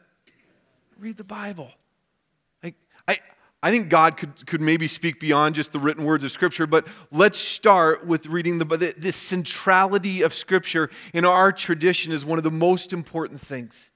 Read 1.00 1.18
the 1.18 1.24
Bible. 1.24 1.72
I 3.08 3.18
think 3.72 3.90
God 3.90 4.18
could, 4.18 4.46
could 4.46 4.62
maybe 4.62 4.88
speak 4.88 5.20
beyond 5.20 5.56
just 5.56 5.72
the 5.72 5.80
written 5.80 6.04
words 6.04 6.24
of 6.24 6.32
Scripture, 6.32 6.68
but 6.68 6.88
let's 7.12 7.40
start 7.40 8.06
with 8.06 8.28
reading 8.28 8.60
the, 8.60 8.66
the, 8.66 8.94
the 8.98 9.12
centrality 9.12 10.22
of 10.22 10.34
Scripture 10.34 10.90
in 11.14 11.26
our 11.26 11.52
tradition 11.52 12.12
is 12.12 12.24
one 12.24 12.38
of 12.38 12.44
the 12.44 12.52
most 12.52 12.94
important 12.94 13.42
things. 13.42 13.92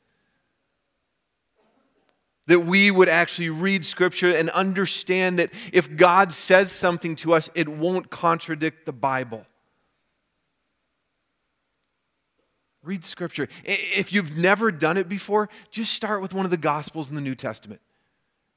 That 2.48 2.62
we 2.62 2.90
would 2.90 3.10
actually 3.10 3.50
read 3.50 3.86
Scripture 3.86 4.36
and 4.36 4.50
understand 4.50 5.38
that 5.38 5.52
if 5.72 5.96
God 5.96 6.34
says 6.34 6.72
something 6.72 7.16
to 7.18 7.34
us, 7.34 7.52
it 7.54 7.70
won't 7.70 8.10
contradict 8.10 8.86
the 8.86 8.94
Bible. 8.94 9.46
Read 12.82 13.04
Scripture. 13.04 13.50
If 13.66 14.14
you've 14.14 14.36
never 14.36 14.72
done 14.72 14.98
it 14.98 15.08
before, 15.08 15.50
just 15.70 15.94
start 15.94 16.22
with 16.22 16.34
one 16.34 16.46
of 16.46 16.52
the 16.52 16.58
Gospels 16.58 17.10
in 17.10 17.16
the 17.16 17.22
New 17.22 17.36
Testament. 17.36 17.82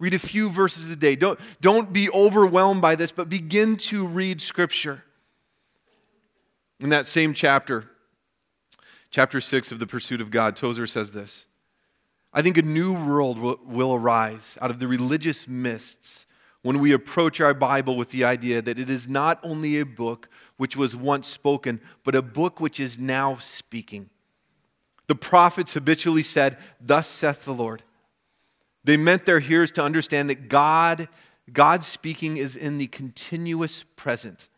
Read 0.02 0.14
a 0.14 0.18
few 0.18 0.50
verses 0.50 0.90
a 0.90 0.96
day. 0.96 1.14
Don't, 1.14 1.38
don't 1.60 1.92
be 1.92 2.10
overwhelmed 2.10 2.82
by 2.82 2.96
this, 2.96 3.12
but 3.12 3.28
begin 3.28 3.76
to 3.76 4.04
read 4.04 4.42
Scripture. 4.42 5.04
In 6.80 6.88
that 6.88 7.06
same 7.06 7.32
chapter, 7.32 7.88
chapter 9.12 9.40
6 9.40 9.70
of 9.70 9.78
The 9.78 9.86
Pursuit 9.86 10.20
of 10.20 10.32
God, 10.32 10.56
Tozer 10.56 10.88
says 10.88 11.12
this 11.12 11.46
I 12.32 12.42
think 12.42 12.58
a 12.58 12.62
new 12.62 12.92
world 12.92 13.38
will, 13.38 13.60
will 13.64 13.94
arise 13.94 14.58
out 14.60 14.72
of 14.72 14.80
the 14.80 14.88
religious 14.88 15.46
mists 15.46 16.26
when 16.62 16.80
we 16.80 16.90
approach 16.90 17.40
our 17.40 17.54
Bible 17.54 17.96
with 17.96 18.08
the 18.08 18.24
idea 18.24 18.60
that 18.60 18.80
it 18.80 18.90
is 18.90 19.08
not 19.08 19.38
only 19.44 19.78
a 19.78 19.86
book 19.86 20.28
which 20.56 20.76
was 20.76 20.96
once 20.96 21.28
spoken, 21.28 21.80
but 22.02 22.16
a 22.16 22.22
book 22.22 22.58
which 22.58 22.80
is 22.80 22.98
now 22.98 23.36
speaking. 23.36 24.10
The 25.06 25.14
prophets 25.14 25.74
habitually 25.74 26.24
said, 26.24 26.58
Thus 26.80 27.06
saith 27.06 27.44
the 27.44 27.54
Lord. 27.54 27.84
They 28.84 28.96
meant 28.96 29.26
their 29.26 29.40
hearers 29.40 29.70
to 29.72 29.82
understand 29.82 30.28
that 30.30 30.48
God, 30.48 31.08
God 31.52 31.84
speaking 31.84 32.36
is 32.36 32.56
in 32.56 32.78
the 32.78 32.88
continuous 32.88 33.84
present. 33.96 34.48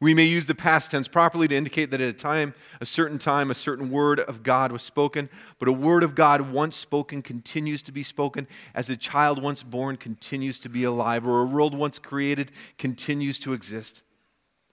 We 0.00 0.14
may 0.14 0.24
use 0.24 0.46
the 0.46 0.56
past 0.56 0.90
tense 0.90 1.06
properly 1.06 1.46
to 1.46 1.54
indicate 1.54 1.92
that 1.92 2.00
at 2.00 2.08
a 2.08 2.12
time, 2.12 2.54
a 2.80 2.84
certain 2.84 3.18
time, 3.18 3.52
a 3.52 3.54
certain 3.54 3.88
word 3.88 4.18
of 4.18 4.42
God 4.42 4.72
was 4.72 4.82
spoken, 4.82 5.30
but 5.60 5.68
a 5.68 5.72
word 5.72 6.02
of 6.02 6.16
God 6.16 6.50
once 6.50 6.76
spoken 6.76 7.22
continues 7.22 7.82
to 7.82 7.92
be 7.92 8.02
spoken, 8.02 8.48
as 8.74 8.90
a 8.90 8.96
child 8.96 9.40
once 9.40 9.62
born 9.62 9.96
continues 9.96 10.58
to 10.58 10.68
be 10.68 10.82
alive, 10.82 11.24
or 11.24 11.42
a 11.42 11.46
world 11.46 11.78
once 11.78 12.00
created 12.00 12.50
continues 12.78 13.38
to 13.38 13.52
exist. 13.52 14.02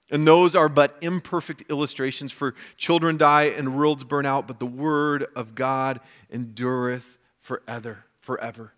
And 0.09 0.27
those 0.27 0.55
are 0.55 0.67
but 0.67 0.97
imperfect 0.99 1.63
illustrations, 1.69 2.31
for 2.31 2.55
children 2.75 3.15
die 3.15 3.43
and 3.43 3.77
worlds 3.77 4.03
burn 4.03 4.25
out, 4.25 4.47
but 4.47 4.59
the 4.59 4.65
word 4.65 5.27
of 5.35 5.53
God 5.53 5.99
endureth 6.31 7.19
forever. 7.39 8.05
forever. 8.19 8.73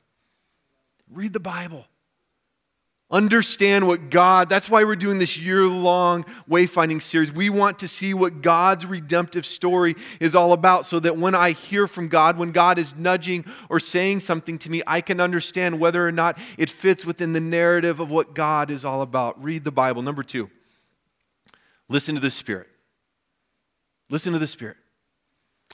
Read 1.12 1.34
the 1.34 1.39
Bible. 1.39 1.86
Understand 3.12 3.88
what 3.88 4.10
God, 4.10 4.48
that's 4.48 4.70
why 4.70 4.86
we're 4.86 4.96
doing 4.96 5.18
this 5.18 5.38
year 5.38 5.68
long 5.68 6.24
wayfinding 6.50 7.01
series. 7.01 7.30
We 7.30 7.50
want 7.50 7.80
to 7.80 7.88
see 7.89 8.13
what 8.13 8.41
God's 8.41 8.86
redemptive 8.86 9.46
story 9.46 9.96
is 10.22 10.34
all 10.34 10.53
about 10.53 10.86
so 10.86 10.98
that 11.01 11.18
when 11.18 11.36
I 11.36 11.51
hear 11.51 11.88
from 11.88 12.08
God, 12.08 12.38
when 12.38 12.51
God 12.51 12.80
is 12.80 12.96
nudging 12.96 13.44
or 13.68 13.82
saying 13.82 14.22
something 14.22 14.58
to 14.60 14.70
me, 14.72 14.82
I 14.88 15.01
can 15.01 15.20
understand 15.20 15.82
whether 15.82 16.08
or 16.08 16.13
not 16.13 16.39
it 16.58 16.70
fits 16.70 17.06
within 17.06 17.34
the 17.34 17.41
narrative 17.41 18.00
of 18.00 18.10
what 18.10 18.34
God 18.34 18.72
is 18.72 18.86
all 18.86 19.01
about. 19.01 19.44
Read 19.44 19.65
the 19.65 19.74
Bible. 19.74 20.01
Number 20.01 20.24
two, 20.24 20.50
listen 21.89 22.15
to 22.15 22.22
the 22.22 22.32
Spirit. 22.32 22.68
Listen 24.10 24.32
to 24.32 24.39
the 24.39 24.48
Spirit 24.48 24.77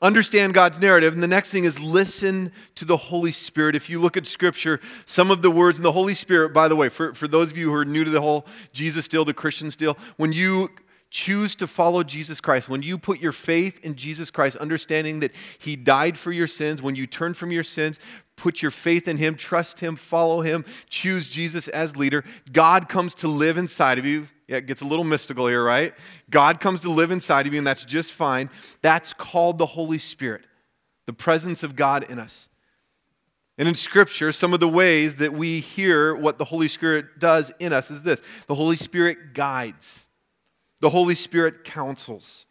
understand 0.01 0.53
God's 0.53 0.79
narrative. 0.79 1.13
And 1.13 1.23
the 1.23 1.27
next 1.27 1.51
thing 1.51 1.63
is 1.63 1.79
listen 1.79 2.51
to 2.75 2.85
the 2.85 2.97
Holy 2.97 3.31
Spirit. 3.31 3.75
If 3.75 3.89
you 3.89 3.99
look 3.99 4.17
at 4.17 4.27
Scripture, 4.27 4.79
some 5.05 5.31
of 5.31 5.41
the 5.41 5.51
words 5.51 5.77
in 5.77 5.83
the 5.83 5.91
Holy 5.91 6.13
Spirit, 6.13 6.53
by 6.53 6.67
the 6.67 6.75
way, 6.75 6.89
for, 6.89 7.13
for 7.13 7.27
those 7.27 7.51
of 7.51 7.57
you 7.57 7.69
who 7.69 7.75
are 7.75 7.85
new 7.85 8.03
to 8.03 8.09
the 8.09 8.21
whole 8.21 8.45
Jesus 8.73 9.07
deal, 9.07 9.25
the 9.25 9.33
Christian 9.33 9.69
deal, 9.69 9.97
when 10.17 10.33
you 10.33 10.69
choose 11.09 11.55
to 11.55 11.67
follow 11.67 12.03
Jesus 12.03 12.41
Christ, 12.41 12.69
when 12.69 12.81
you 12.81 12.97
put 12.97 13.19
your 13.19 13.31
faith 13.31 13.83
in 13.83 13.95
Jesus 13.95 14.29
Christ, 14.29 14.57
understanding 14.57 15.19
that 15.21 15.31
He 15.57 15.75
died 15.75 16.17
for 16.17 16.31
your 16.31 16.47
sins, 16.47 16.81
when 16.81 16.95
you 16.95 17.07
turn 17.07 17.33
from 17.33 17.51
your 17.51 17.63
sins, 17.63 17.99
put 18.35 18.61
your 18.61 18.71
faith 18.71 19.07
in 19.07 19.17
Him, 19.17 19.35
trust 19.35 19.79
Him, 19.79 19.95
follow 19.95 20.41
Him, 20.41 20.65
choose 20.89 21.27
Jesus 21.27 21.67
as 21.69 21.95
leader, 21.95 22.23
God 22.51 22.89
comes 22.89 23.15
to 23.15 23.27
live 23.27 23.57
inside 23.57 23.97
of 23.97 24.05
you. 24.05 24.27
Yeah, 24.47 24.57
it 24.57 24.65
gets 24.65 24.81
a 24.81 24.85
little 24.85 25.03
mystical 25.03 25.47
here, 25.47 25.63
right? 25.63 25.93
God 26.29 26.59
comes 26.59 26.81
to 26.81 26.89
live 26.89 27.11
inside 27.11 27.47
of 27.47 27.53
you, 27.53 27.59
and 27.59 27.67
that's 27.67 27.83
just 27.83 28.13
fine. 28.13 28.49
That's 28.81 29.13
called 29.13 29.57
the 29.57 29.65
Holy 29.65 29.97
Spirit, 29.97 30.45
the 31.05 31.13
presence 31.13 31.63
of 31.63 31.75
God 31.75 32.09
in 32.09 32.17
us. 32.17 32.47
And 33.57 33.67
in 33.67 33.75
Scripture, 33.75 34.31
some 34.31 34.53
of 34.53 34.59
the 34.59 34.67
ways 34.67 35.15
that 35.15 35.33
we 35.33 35.59
hear 35.59 36.15
what 36.15 36.37
the 36.37 36.45
Holy 36.45 36.67
Spirit 36.67 37.19
does 37.19 37.51
in 37.59 37.73
us 37.73 37.89
is 37.89 38.03
this 38.03 38.21
the 38.47 38.55
Holy 38.55 38.75
Spirit 38.75 39.33
guides, 39.33 40.09
the 40.79 40.91
Holy 40.91 41.15
Spirit 41.15 41.63
counsels, 41.63 42.45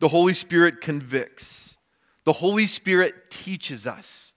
the 0.00 0.08
Holy 0.08 0.34
Spirit 0.34 0.80
convicts, 0.80 1.78
the 2.24 2.34
Holy 2.34 2.66
Spirit 2.66 3.30
teaches 3.30 3.86
us. 3.86 4.34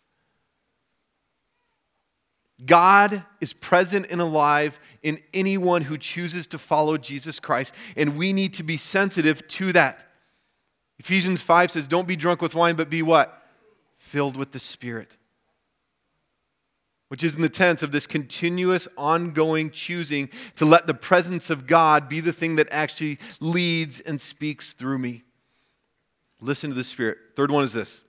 God 2.64 3.26
is 3.40 3.54
present 3.54 4.06
and 4.12 4.22
alive 4.22 4.80
in 5.04 5.20
anyone 5.34 5.84
who 5.84 5.98
chooses 5.98 6.48
to 6.48 6.58
follow 6.58 6.98
Jesus 6.98 7.40
Christ, 7.40 7.74
and 7.96 8.16
we 8.16 8.34
need 8.34 8.54
to 8.56 8.64
be 8.64 8.78
sensitive 8.78 9.48
to 9.50 9.74
that. 9.74 10.08
Ephesians 11.00 11.42
5 11.42 11.72
says, 11.72 11.88
Don't 11.88 12.08
be 12.08 12.16
drunk 12.16 12.42
with 12.42 12.54
wine, 12.54 12.76
but 12.76 12.90
be 12.90 13.02
what? 13.02 13.44
Filled 13.98 14.38
with 14.38 14.52
the 14.52 14.60
Spirit. 14.60 15.18
Which 17.08 17.24
is 17.24 17.36
in 17.36 17.42
the 17.42 17.50
tense 17.50 17.84
of 17.84 17.92
this 17.92 18.08
continuous, 18.08 18.88
ongoing 18.98 19.72
choosing 19.72 20.30
to 20.56 20.66
let 20.66 20.88
the 20.88 20.94
presence 20.94 21.50
of 21.50 21.68
God 21.68 22.08
be 22.08 22.20
the 22.20 22.32
thing 22.32 22.56
that 22.56 22.68
actually 22.72 23.18
leads 23.40 24.00
and 24.00 24.22
speaks 24.22 24.74
through 24.74 25.00
me. 25.00 25.24
Listen 26.40 26.70
to 26.70 26.76
the 26.76 26.84
Spirit. 26.84 27.18
Third 27.36 27.52
one 27.52 27.64
is 27.64 27.74
this 27.74 28.04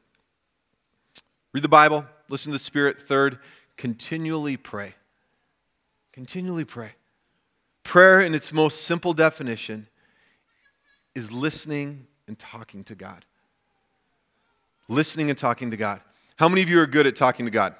read 1.52 1.64
the 1.64 1.68
Bible, 1.68 2.06
listen 2.28 2.52
to 2.52 2.58
the 2.58 2.62
Spirit. 2.62 3.00
Third, 3.00 3.38
continually 3.76 4.56
pray. 4.56 4.94
Continually 6.12 6.64
pray. 6.64 6.90
Prayer, 7.84 8.20
in 8.20 8.34
its 8.34 8.52
most 8.52 8.82
simple 8.84 9.14
definition, 9.14 9.88
is 11.14 11.32
listening 11.32 12.06
and 12.28 12.38
talking 12.38 12.84
to 12.84 12.94
God. 12.94 13.24
Listening 14.88 15.30
and 15.30 15.38
talking 15.38 15.70
to 15.70 15.76
God. 15.76 16.00
How 16.36 16.48
many 16.48 16.62
of 16.62 16.68
you 16.68 16.80
are 16.80 16.86
good 16.86 17.06
at 17.06 17.16
talking 17.16 17.46
to 17.46 17.50
God? 17.50 17.74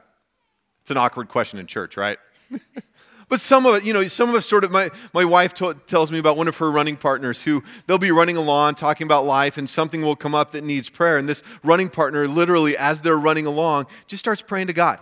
It's 0.80 0.90
an 0.90 0.96
awkward 0.96 1.28
question 1.28 1.58
in 1.58 1.66
church, 1.66 1.96
right? 1.96 2.18
but 3.28 3.40
some 3.40 3.66
of 3.66 3.76
it, 3.76 3.84
you 3.84 3.92
know, 3.92 4.02
some 4.04 4.30
of 4.30 4.34
us 4.34 4.46
sort 4.46 4.64
of, 4.64 4.70
my, 4.70 4.90
my 5.12 5.24
wife 5.24 5.52
tells 5.54 6.10
me 6.10 6.18
about 6.18 6.36
one 6.36 6.48
of 6.48 6.56
her 6.56 6.70
running 6.70 6.96
partners 6.96 7.42
who 7.42 7.62
they'll 7.86 7.98
be 7.98 8.10
running 8.10 8.36
along 8.36 8.74
talking 8.74 9.06
about 9.06 9.24
life 9.24 9.58
and 9.58 9.68
something 9.68 10.02
will 10.02 10.16
come 10.16 10.34
up 10.34 10.52
that 10.52 10.64
needs 10.64 10.88
prayer. 10.88 11.18
And 11.18 11.28
this 11.28 11.42
running 11.62 11.88
partner, 11.88 12.26
literally, 12.26 12.76
as 12.76 13.02
they're 13.02 13.16
running 13.16 13.46
along, 13.46 13.86
just 14.06 14.20
starts 14.20 14.42
praying 14.42 14.68
to 14.68 14.72
God. 14.72 14.98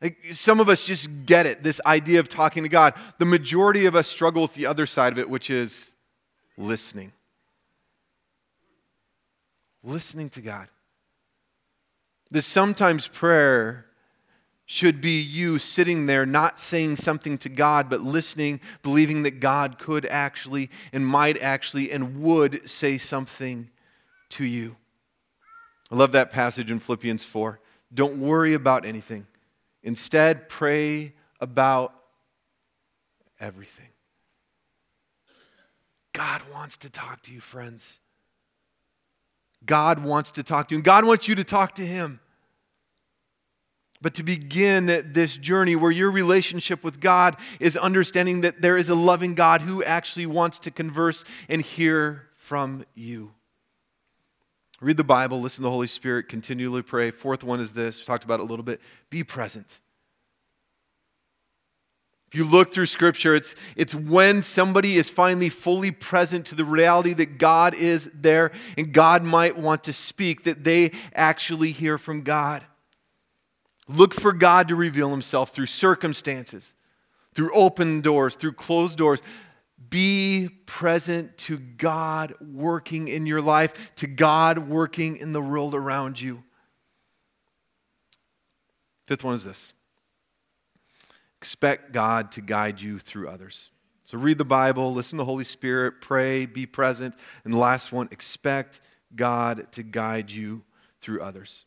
Like 0.00 0.24
some 0.32 0.60
of 0.60 0.68
us 0.68 0.86
just 0.86 1.26
get 1.26 1.46
it, 1.46 1.62
this 1.62 1.80
idea 1.84 2.20
of 2.20 2.28
talking 2.28 2.62
to 2.62 2.68
God. 2.68 2.94
The 3.18 3.26
majority 3.26 3.86
of 3.86 3.94
us 3.94 4.08
struggle 4.08 4.42
with 4.42 4.54
the 4.54 4.66
other 4.66 4.86
side 4.86 5.12
of 5.12 5.18
it, 5.18 5.28
which 5.28 5.50
is 5.50 5.94
listening. 6.56 7.12
Listening 9.82 10.30
to 10.30 10.40
God. 10.40 10.68
That 12.30 12.42
sometimes 12.42 13.08
prayer 13.08 13.86
should 14.64 15.00
be 15.00 15.20
you 15.20 15.58
sitting 15.58 16.06
there 16.06 16.24
not 16.24 16.60
saying 16.60 16.94
something 16.94 17.36
to 17.36 17.48
God, 17.48 17.90
but 17.90 18.00
listening, 18.00 18.60
believing 18.82 19.24
that 19.24 19.40
God 19.40 19.78
could 19.78 20.06
actually 20.06 20.70
and 20.92 21.04
might 21.04 21.36
actually 21.42 21.90
and 21.90 22.22
would 22.22 22.68
say 22.70 22.96
something 22.96 23.68
to 24.28 24.44
you. 24.44 24.76
I 25.90 25.96
love 25.96 26.12
that 26.12 26.30
passage 26.30 26.70
in 26.70 26.78
Philippians 26.78 27.24
4. 27.24 27.58
Don't 27.92 28.20
worry 28.20 28.54
about 28.54 28.86
anything. 28.86 29.26
Instead, 29.82 30.48
pray 30.48 31.14
about 31.40 31.94
everything. 33.38 33.88
God 36.12 36.42
wants 36.52 36.76
to 36.78 36.90
talk 36.90 37.20
to 37.22 37.34
you, 37.34 37.40
friends. 37.40 38.00
God 39.64 40.04
wants 40.04 40.30
to 40.32 40.42
talk 40.42 40.68
to 40.68 40.74
you, 40.74 40.78
and 40.78 40.84
God 40.84 41.04
wants 41.04 41.28
you 41.28 41.34
to 41.34 41.44
talk 41.44 41.74
to 41.76 41.86
Him. 41.86 42.20
But 44.02 44.14
to 44.14 44.22
begin 44.22 44.86
this 45.12 45.36
journey 45.36 45.76
where 45.76 45.90
your 45.90 46.10
relationship 46.10 46.82
with 46.82 47.00
God 47.00 47.36
is 47.60 47.76
understanding 47.76 48.40
that 48.40 48.62
there 48.62 48.78
is 48.78 48.88
a 48.88 48.94
loving 48.94 49.34
God 49.34 49.60
who 49.60 49.84
actually 49.84 50.26
wants 50.26 50.58
to 50.60 50.70
converse 50.70 51.24
and 51.50 51.60
hear 51.60 52.28
from 52.36 52.84
you. 52.94 53.34
Read 54.80 54.96
the 54.96 55.04
Bible, 55.04 55.40
listen 55.40 55.62
to 55.62 55.66
the 55.66 55.70
Holy 55.70 55.86
Spirit, 55.86 56.28
continually 56.28 56.82
pray. 56.82 57.10
Fourth 57.10 57.44
one 57.44 57.60
is 57.60 57.74
this, 57.74 58.00
we 58.00 58.04
talked 58.04 58.24
about 58.24 58.40
it 58.40 58.44
a 58.44 58.46
little 58.46 58.64
bit 58.64 58.80
be 59.10 59.22
present. 59.22 59.78
If 62.28 62.38
you 62.38 62.44
look 62.44 62.72
through 62.72 62.86
Scripture, 62.86 63.34
it's, 63.34 63.56
it's 63.74 63.92
when 63.92 64.40
somebody 64.40 64.96
is 64.96 65.10
finally 65.10 65.48
fully 65.48 65.90
present 65.90 66.46
to 66.46 66.54
the 66.54 66.64
reality 66.64 67.12
that 67.14 67.38
God 67.38 67.74
is 67.74 68.08
there 68.14 68.52
and 68.78 68.92
God 68.92 69.24
might 69.24 69.58
want 69.58 69.82
to 69.84 69.92
speak, 69.92 70.44
that 70.44 70.62
they 70.62 70.92
actually 71.12 71.72
hear 71.72 71.98
from 71.98 72.22
God. 72.22 72.62
Look 73.88 74.14
for 74.14 74.32
God 74.32 74.68
to 74.68 74.76
reveal 74.76 75.10
Himself 75.10 75.50
through 75.50 75.66
circumstances, 75.66 76.76
through 77.34 77.52
open 77.52 78.00
doors, 78.00 78.36
through 78.36 78.52
closed 78.52 78.96
doors. 78.96 79.22
Be 79.90 80.48
present 80.66 81.36
to 81.38 81.58
God 81.58 82.34
working 82.40 83.08
in 83.08 83.26
your 83.26 83.40
life, 83.40 83.94
to 83.96 84.06
God 84.06 84.58
working 84.58 85.16
in 85.16 85.32
the 85.32 85.40
world 85.40 85.74
around 85.74 86.20
you. 86.20 86.44
Fifth 89.04 89.24
one 89.24 89.34
is 89.34 89.44
this 89.44 89.74
expect 91.40 91.92
God 91.92 92.32
to 92.32 92.40
guide 92.40 92.80
you 92.80 92.98
through 92.98 93.28
others. 93.28 93.70
So 94.04 94.18
read 94.18 94.38
the 94.38 94.44
Bible, 94.44 94.92
listen 94.92 95.18
to 95.18 95.22
the 95.22 95.26
Holy 95.26 95.44
Spirit, 95.44 96.00
pray, 96.00 96.44
be 96.44 96.66
present. 96.66 97.14
And 97.44 97.54
the 97.54 97.58
last 97.58 97.92
one, 97.92 98.08
expect 98.10 98.80
God 99.14 99.70
to 99.72 99.84
guide 99.84 100.32
you 100.32 100.64
through 101.00 101.22
others. 101.22 101.64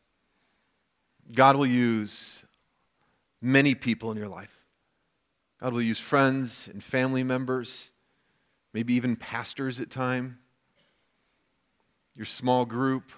God 1.33 1.55
will 1.55 1.65
use 1.65 2.43
many 3.41 3.75
people 3.75 4.12
in 4.12 4.17
your 4.17 4.27
life. 4.27 4.62
God 5.62 5.71
will 5.71 5.81
use 5.81 5.99
friends 5.99 6.67
and 6.67 6.83
family 6.83 7.23
members 7.23 7.92
maybe 8.73 8.93
even 8.93 9.15
pastors 9.15 9.79
at 9.79 9.89
time, 9.89 10.39
your 12.15 12.25
small 12.25 12.65
group. 12.65 13.12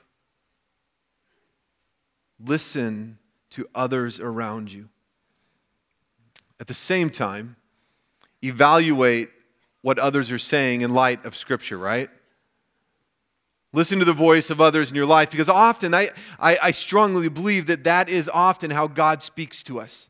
Listen 2.40 3.18
to 3.52 3.68
others 3.74 4.20
around 4.20 4.72
you. 4.72 4.90
At 6.60 6.68
the 6.68 6.74
same 6.74 7.10
time, 7.10 7.56
evaluate 8.44 9.30
what 9.82 10.00
others 10.00 10.32
are 10.32 10.40
saying 10.40 10.82
in 10.82 10.94
light 10.94 11.26
of 11.26 11.36
Scripture, 11.36 11.78
right? 11.78 12.10
Listen 13.72 14.00
to 14.00 14.06
the 14.06 14.14
voice 14.14 14.50
of 14.50 14.62
others 14.62 14.90
in 14.90 14.96
your 14.96 15.06
life 15.06 15.30
because 15.30 15.50
often 15.50 15.94
I, 15.94 16.10
I, 16.40 16.58
I 16.64 16.72
strongly 16.72 17.28
believe 17.28 17.66
that 17.68 17.84
that 17.84 18.08
is 18.08 18.30
often 18.34 18.72
how 18.72 18.88
God 18.88 19.22
speaks 19.22 19.64
to 19.64 19.80
us. 19.80 20.10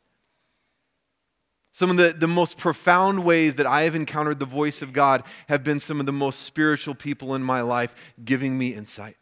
Some 1.75 1.89
of 1.89 1.97
the, 1.97 2.15
the 2.17 2.25
most 2.25 2.57
profound 2.57 3.25
ways 3.25 3.55
that 3.55 3.65
I 3.65 3.81
have 3.81 3.95
encountered 3.95 4.39
the 4.39 4.45
voice 4.45 4.81
of 4.81 4.93
God 4.93 5.23
have 5.49 5.61
been 5.61 5.81
some 5.81 5.99
of 5.99 6.05
the 6.05 6.13
most 6.13 6.43
spiritual 6.43 6.95
people 6.95 7.35
in 7.35 7.43
my 7.43 7.59
life 7.59 8.13
giving 8.23 8.57
me 8.57 8.73
insight. 8.73 9.17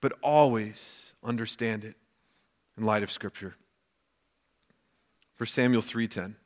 But 0.00 0.14
always 0.22 1.12
understand 1.22 1.84
it 1.84 1.96
in 2.78 2.86
light 2.86 3.02
of 3.02 3.12
Scripture. 3.12 3.56
For 5.34 5.44
Samuel 5.44 5.82
3:10, 5.82 6.36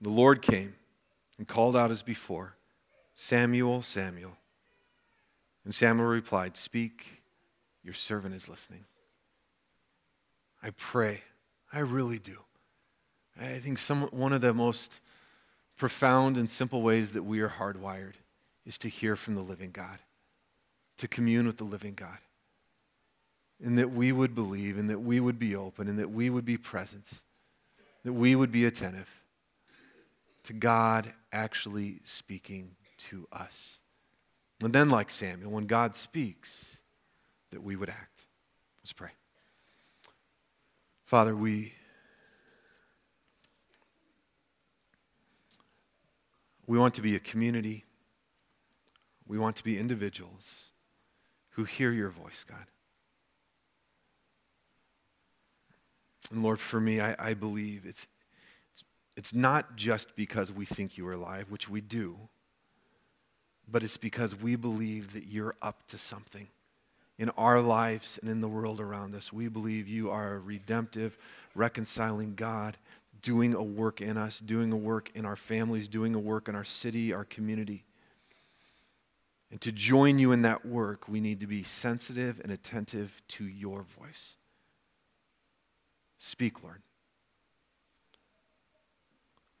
the 0.00 0.10
Lord 0.10 0.42
came 0.42 0.74
and 1.38 1.46
called 1.46 1.76
out 1.76 1.92
as 1.92 2.02
before, 2.02 2.56
Samuel, 3.14 3.82
Samuel. 3.82 4.38
And 5.64 5.72
Samuel 5.72 6.08
replied, 6.08 6.56
Speak, 6.56 7.22
your 7.84 7.94
servant 7.94 8.34
is 8.34 8.48
listening. 8.48 8.86
I 10.64 10.70
pray. 10.70 11.20
I 11.72 11.80
really 11.80 12.18
do. 12.18 12.38
I 13.38 13.58
think 13.58 13.76
some, 13.76 14.02
one 14.04 14.32
of 14.32 14.40
the 14.40 14.54
most 14.54 15.00
profound 15.76 16.38
and 16.38 16.50
simple 16.50 16.80
ways 16.80 17.12
that 17.12 17.24
we 17.24 17.40
are 17.40 17.50
hardwired 17.50 18.14
is 18.64 18.78
to 18.78 18.88
hear 18.88 19.14
from 19.14 19.34
the 19.34 19.42
living 19.42 19.72
God, 19.72 19.98
to 20.96 21.06
commune 21.06 21.46
with 21.46 21.58
the 21.58 21.64
living 21.64 21.92
God. 21.94 22.16
And 23.62 23.76
that 23.78 23.90
we 23.90 24.10
would 24.10 24.34
believe, 24.34 24.78
and 24.78 24.88
that 24.88 25.00
we 25.00 25.20
would 25.20 25.38
be 25.38 25.54
open, 25.54 25.86
and 25.86 25.98
that 25.98 26.10
we 26.10 26.30
would 26.30 26.44
be 26.44 26.56
present, 26.56 27.22
that 28.02 28.14
we 28.14 28.34
would 28.34 28.50
be 28.50 28.64
attentive 28.64 29.22
to 30.44 30.52
God 30.52 31.12
actually 31.32 32.00
speaking 32.04 32.76
to 32.98 33.26
us. 33.32 33.80
And 34.62 34.72
then, 34.72 34.88
like 34.88 35.10
Samuel, 35.10 35.50
when 35.50 35.66
God 35.66 35.94
speaks, 35.94 36.78
that 37.50 37.62
we 37.62 37.76
would 37.76 37.90
act. 37.90 38.26
Let's 38.80 38.92
pray. 38.92 39.10
Father, 41.14 41.36
we, 41.36 41.72
we 46.66 46.76
want 46.76 46.92
to 46.94 47.00
be 47.00 47.14
a 47.14 47.20
community. 47.20 47.84
We 49.24 49.38
want 49.38 49.54
to 49.54 49.62
be 49.62 49.78
individuals 49.78 50.72
who 51.50 51.62
hear 51.62 51.92
your 51.92 52.10
voice, 52.10 52.42
God. 52.42 52.66
And 56.32 56.42
Lord, 56.42 56.58
for 56.58 56.80
me, 56.80 57.00
I, 57.00 57.14
I 57.16 57.34
believe 57.34 57.84
it's, 57.86 58.08
it's, 58.72 58.82
it's 59.16 59.32
not 59.32 59.76
just 59.76 60.16
because 60.16 60.50
we 60.50 60.64
think 60.64 60.98
you 60.98 61.06
are 61.06 61.12
alive, 61.12 61.48
which 61.48 61.68
we 61.68 61.80
do, 61.80 62.28
but 63.68 63.84
it's 63.84 63.98
because 63.98 64.34
we 64.34 64.56
believe 64.56 65.12
that 65.12 65.28
you're 65.28 65.54
up 65.62 65.86
to 65.86 65.96
something 65.96 66.48
in 67.18 67.30
our 67.30 67.60
lives 67.60 68.18
and 68.20 68.30
in 68.30 68.40
the 68.40 68.48
world 68.48 68.80
around 68.80 69.14
us. 69.14 69.32
We 69.32 69.48
believe 69.48 69.86
you 69.88 70.10
are 70.10 70.34
a 70.34 70.38
redemptive, 70.38 71.16
reconciling 71.54 72.34
God, 72.34 72.76
doing 73.22 73.54
a 73.54 73.62
work 73.62 74.00
in 74.00 74.16
us, 74.16 74.40
doing 74.40 74.72
a 74.72 74.76
work 74.76 75.10
in 75.14 75.24
our 75.24 75.36
families, 75.36 75.88
doing 75.88 76.14
a 76.14 76.18
work 76.18 76.48
in 76.48 76.54
our 76.54 76.64
city, 76.64 77.12
our 77.12 77.24
community. 77.24 77.84
And 79.50 79.60
to 79.60 79.70
join 79.70 80.18
you 80.18 80.32
in 80.32 80.42
that 80.42 80.66
work, 80.66 81.08
we 81.08 81.20
need 81.20 81.40
to 81.40 81.46
be 81.46 81.62
sensitive 81.62 82.40
and 82.42 82.50
attentive 82.50 83.22
to 83.28 83.44
your 83.44 83.82
voice. 83.82 84.36
Speak, 86.18 86.62
Lord. 86.62 86.82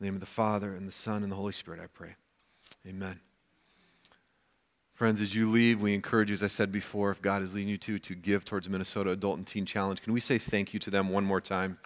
the 0.00 0.04
name 0.06 0.14
of 0.14 0.20
the 0.20 0.26
Father, 0.26 0.74
and 0.74 0.88
the 0.88 0.92
Son, 0.92 1.22
and 1.22 1.30
the 1.30 1.36
Holy 1.36 1.52
Spirit, 1.52 1.80
I 1.80 1.86
pray. 1.86 2.16
Amen. 2.86 3.20
Friends, 4.94 5.20
as 5.20 5.34
you 5.34 5.50
leave, 5.50 5.80
we 5.80 5.92
encourage 5.92 6.30
you, 6.30 6.34
as 6.34 6.42
I 6.44 6.46
said 6.46 6.70
before, 6.70 7.10
if 7.10 7.20
God 7.20 7.42
is 7.42 7.56
leading 7.56 7.68
you 7.68 7.76
to, 7.78 7.98
to 7.98 8.14
give 8.14 8.44
towards 8.44 8.68
Minnesota 8.68 9.10
Adult 9.10 9.38
and 9.38 9.46
Teen 9.46 9.66
Challenge. 9.66 10.00
Can 10.00 10.12
we 10.12 10.20
say 10.20 10.38
thank 10.38 10.72
you 10.72 10.78
to 10.78 10.88
them 10.88 11.08
one 11.08 11.24
more 11.24 11.40
time? 11.40 11.78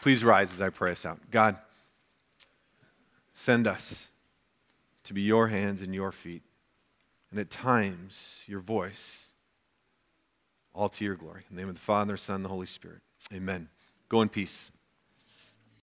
Please 0.00 0.24
rise 0.24 0.52
as 0.52 0.62
I 0.62 0.70
pray 0.70 0.92
us 0.92 1.04
out. 1.04 1.18
God, 1.30 1.58
send 3.34 3.66
us 3.66 4.10
to 5.04 5.12
be 5.12 5.20
your 5.20 5.48
hands 5.48 5.82
and 5.82 5.94
your 5.94 6.12
feet 6.12 6.42
and 7.30 7.38
at 7.38 7.50
times 7.50 8.46
your 8.48 8.60
voice, 8.60 9.34
all 10.72 10.88
to 10.88 11.04
your 11.04 11.14
glory. 11.16 11.42
In 11.50 11.56
the 11.56 11.60
name 11.60 11.68
of 11.68 11.74
the 11.74 11.80
Father, 11.80 12.16
Son, 12.16 12.36
and 12.36 12.44
the 12.46 12.48
Holy 12.48 12.64
Spirit. 12.64 13.02
Amen. 13.34 13.68
Go 14.08 14.22
in 14.22 14.30
peace. 14.30 14.70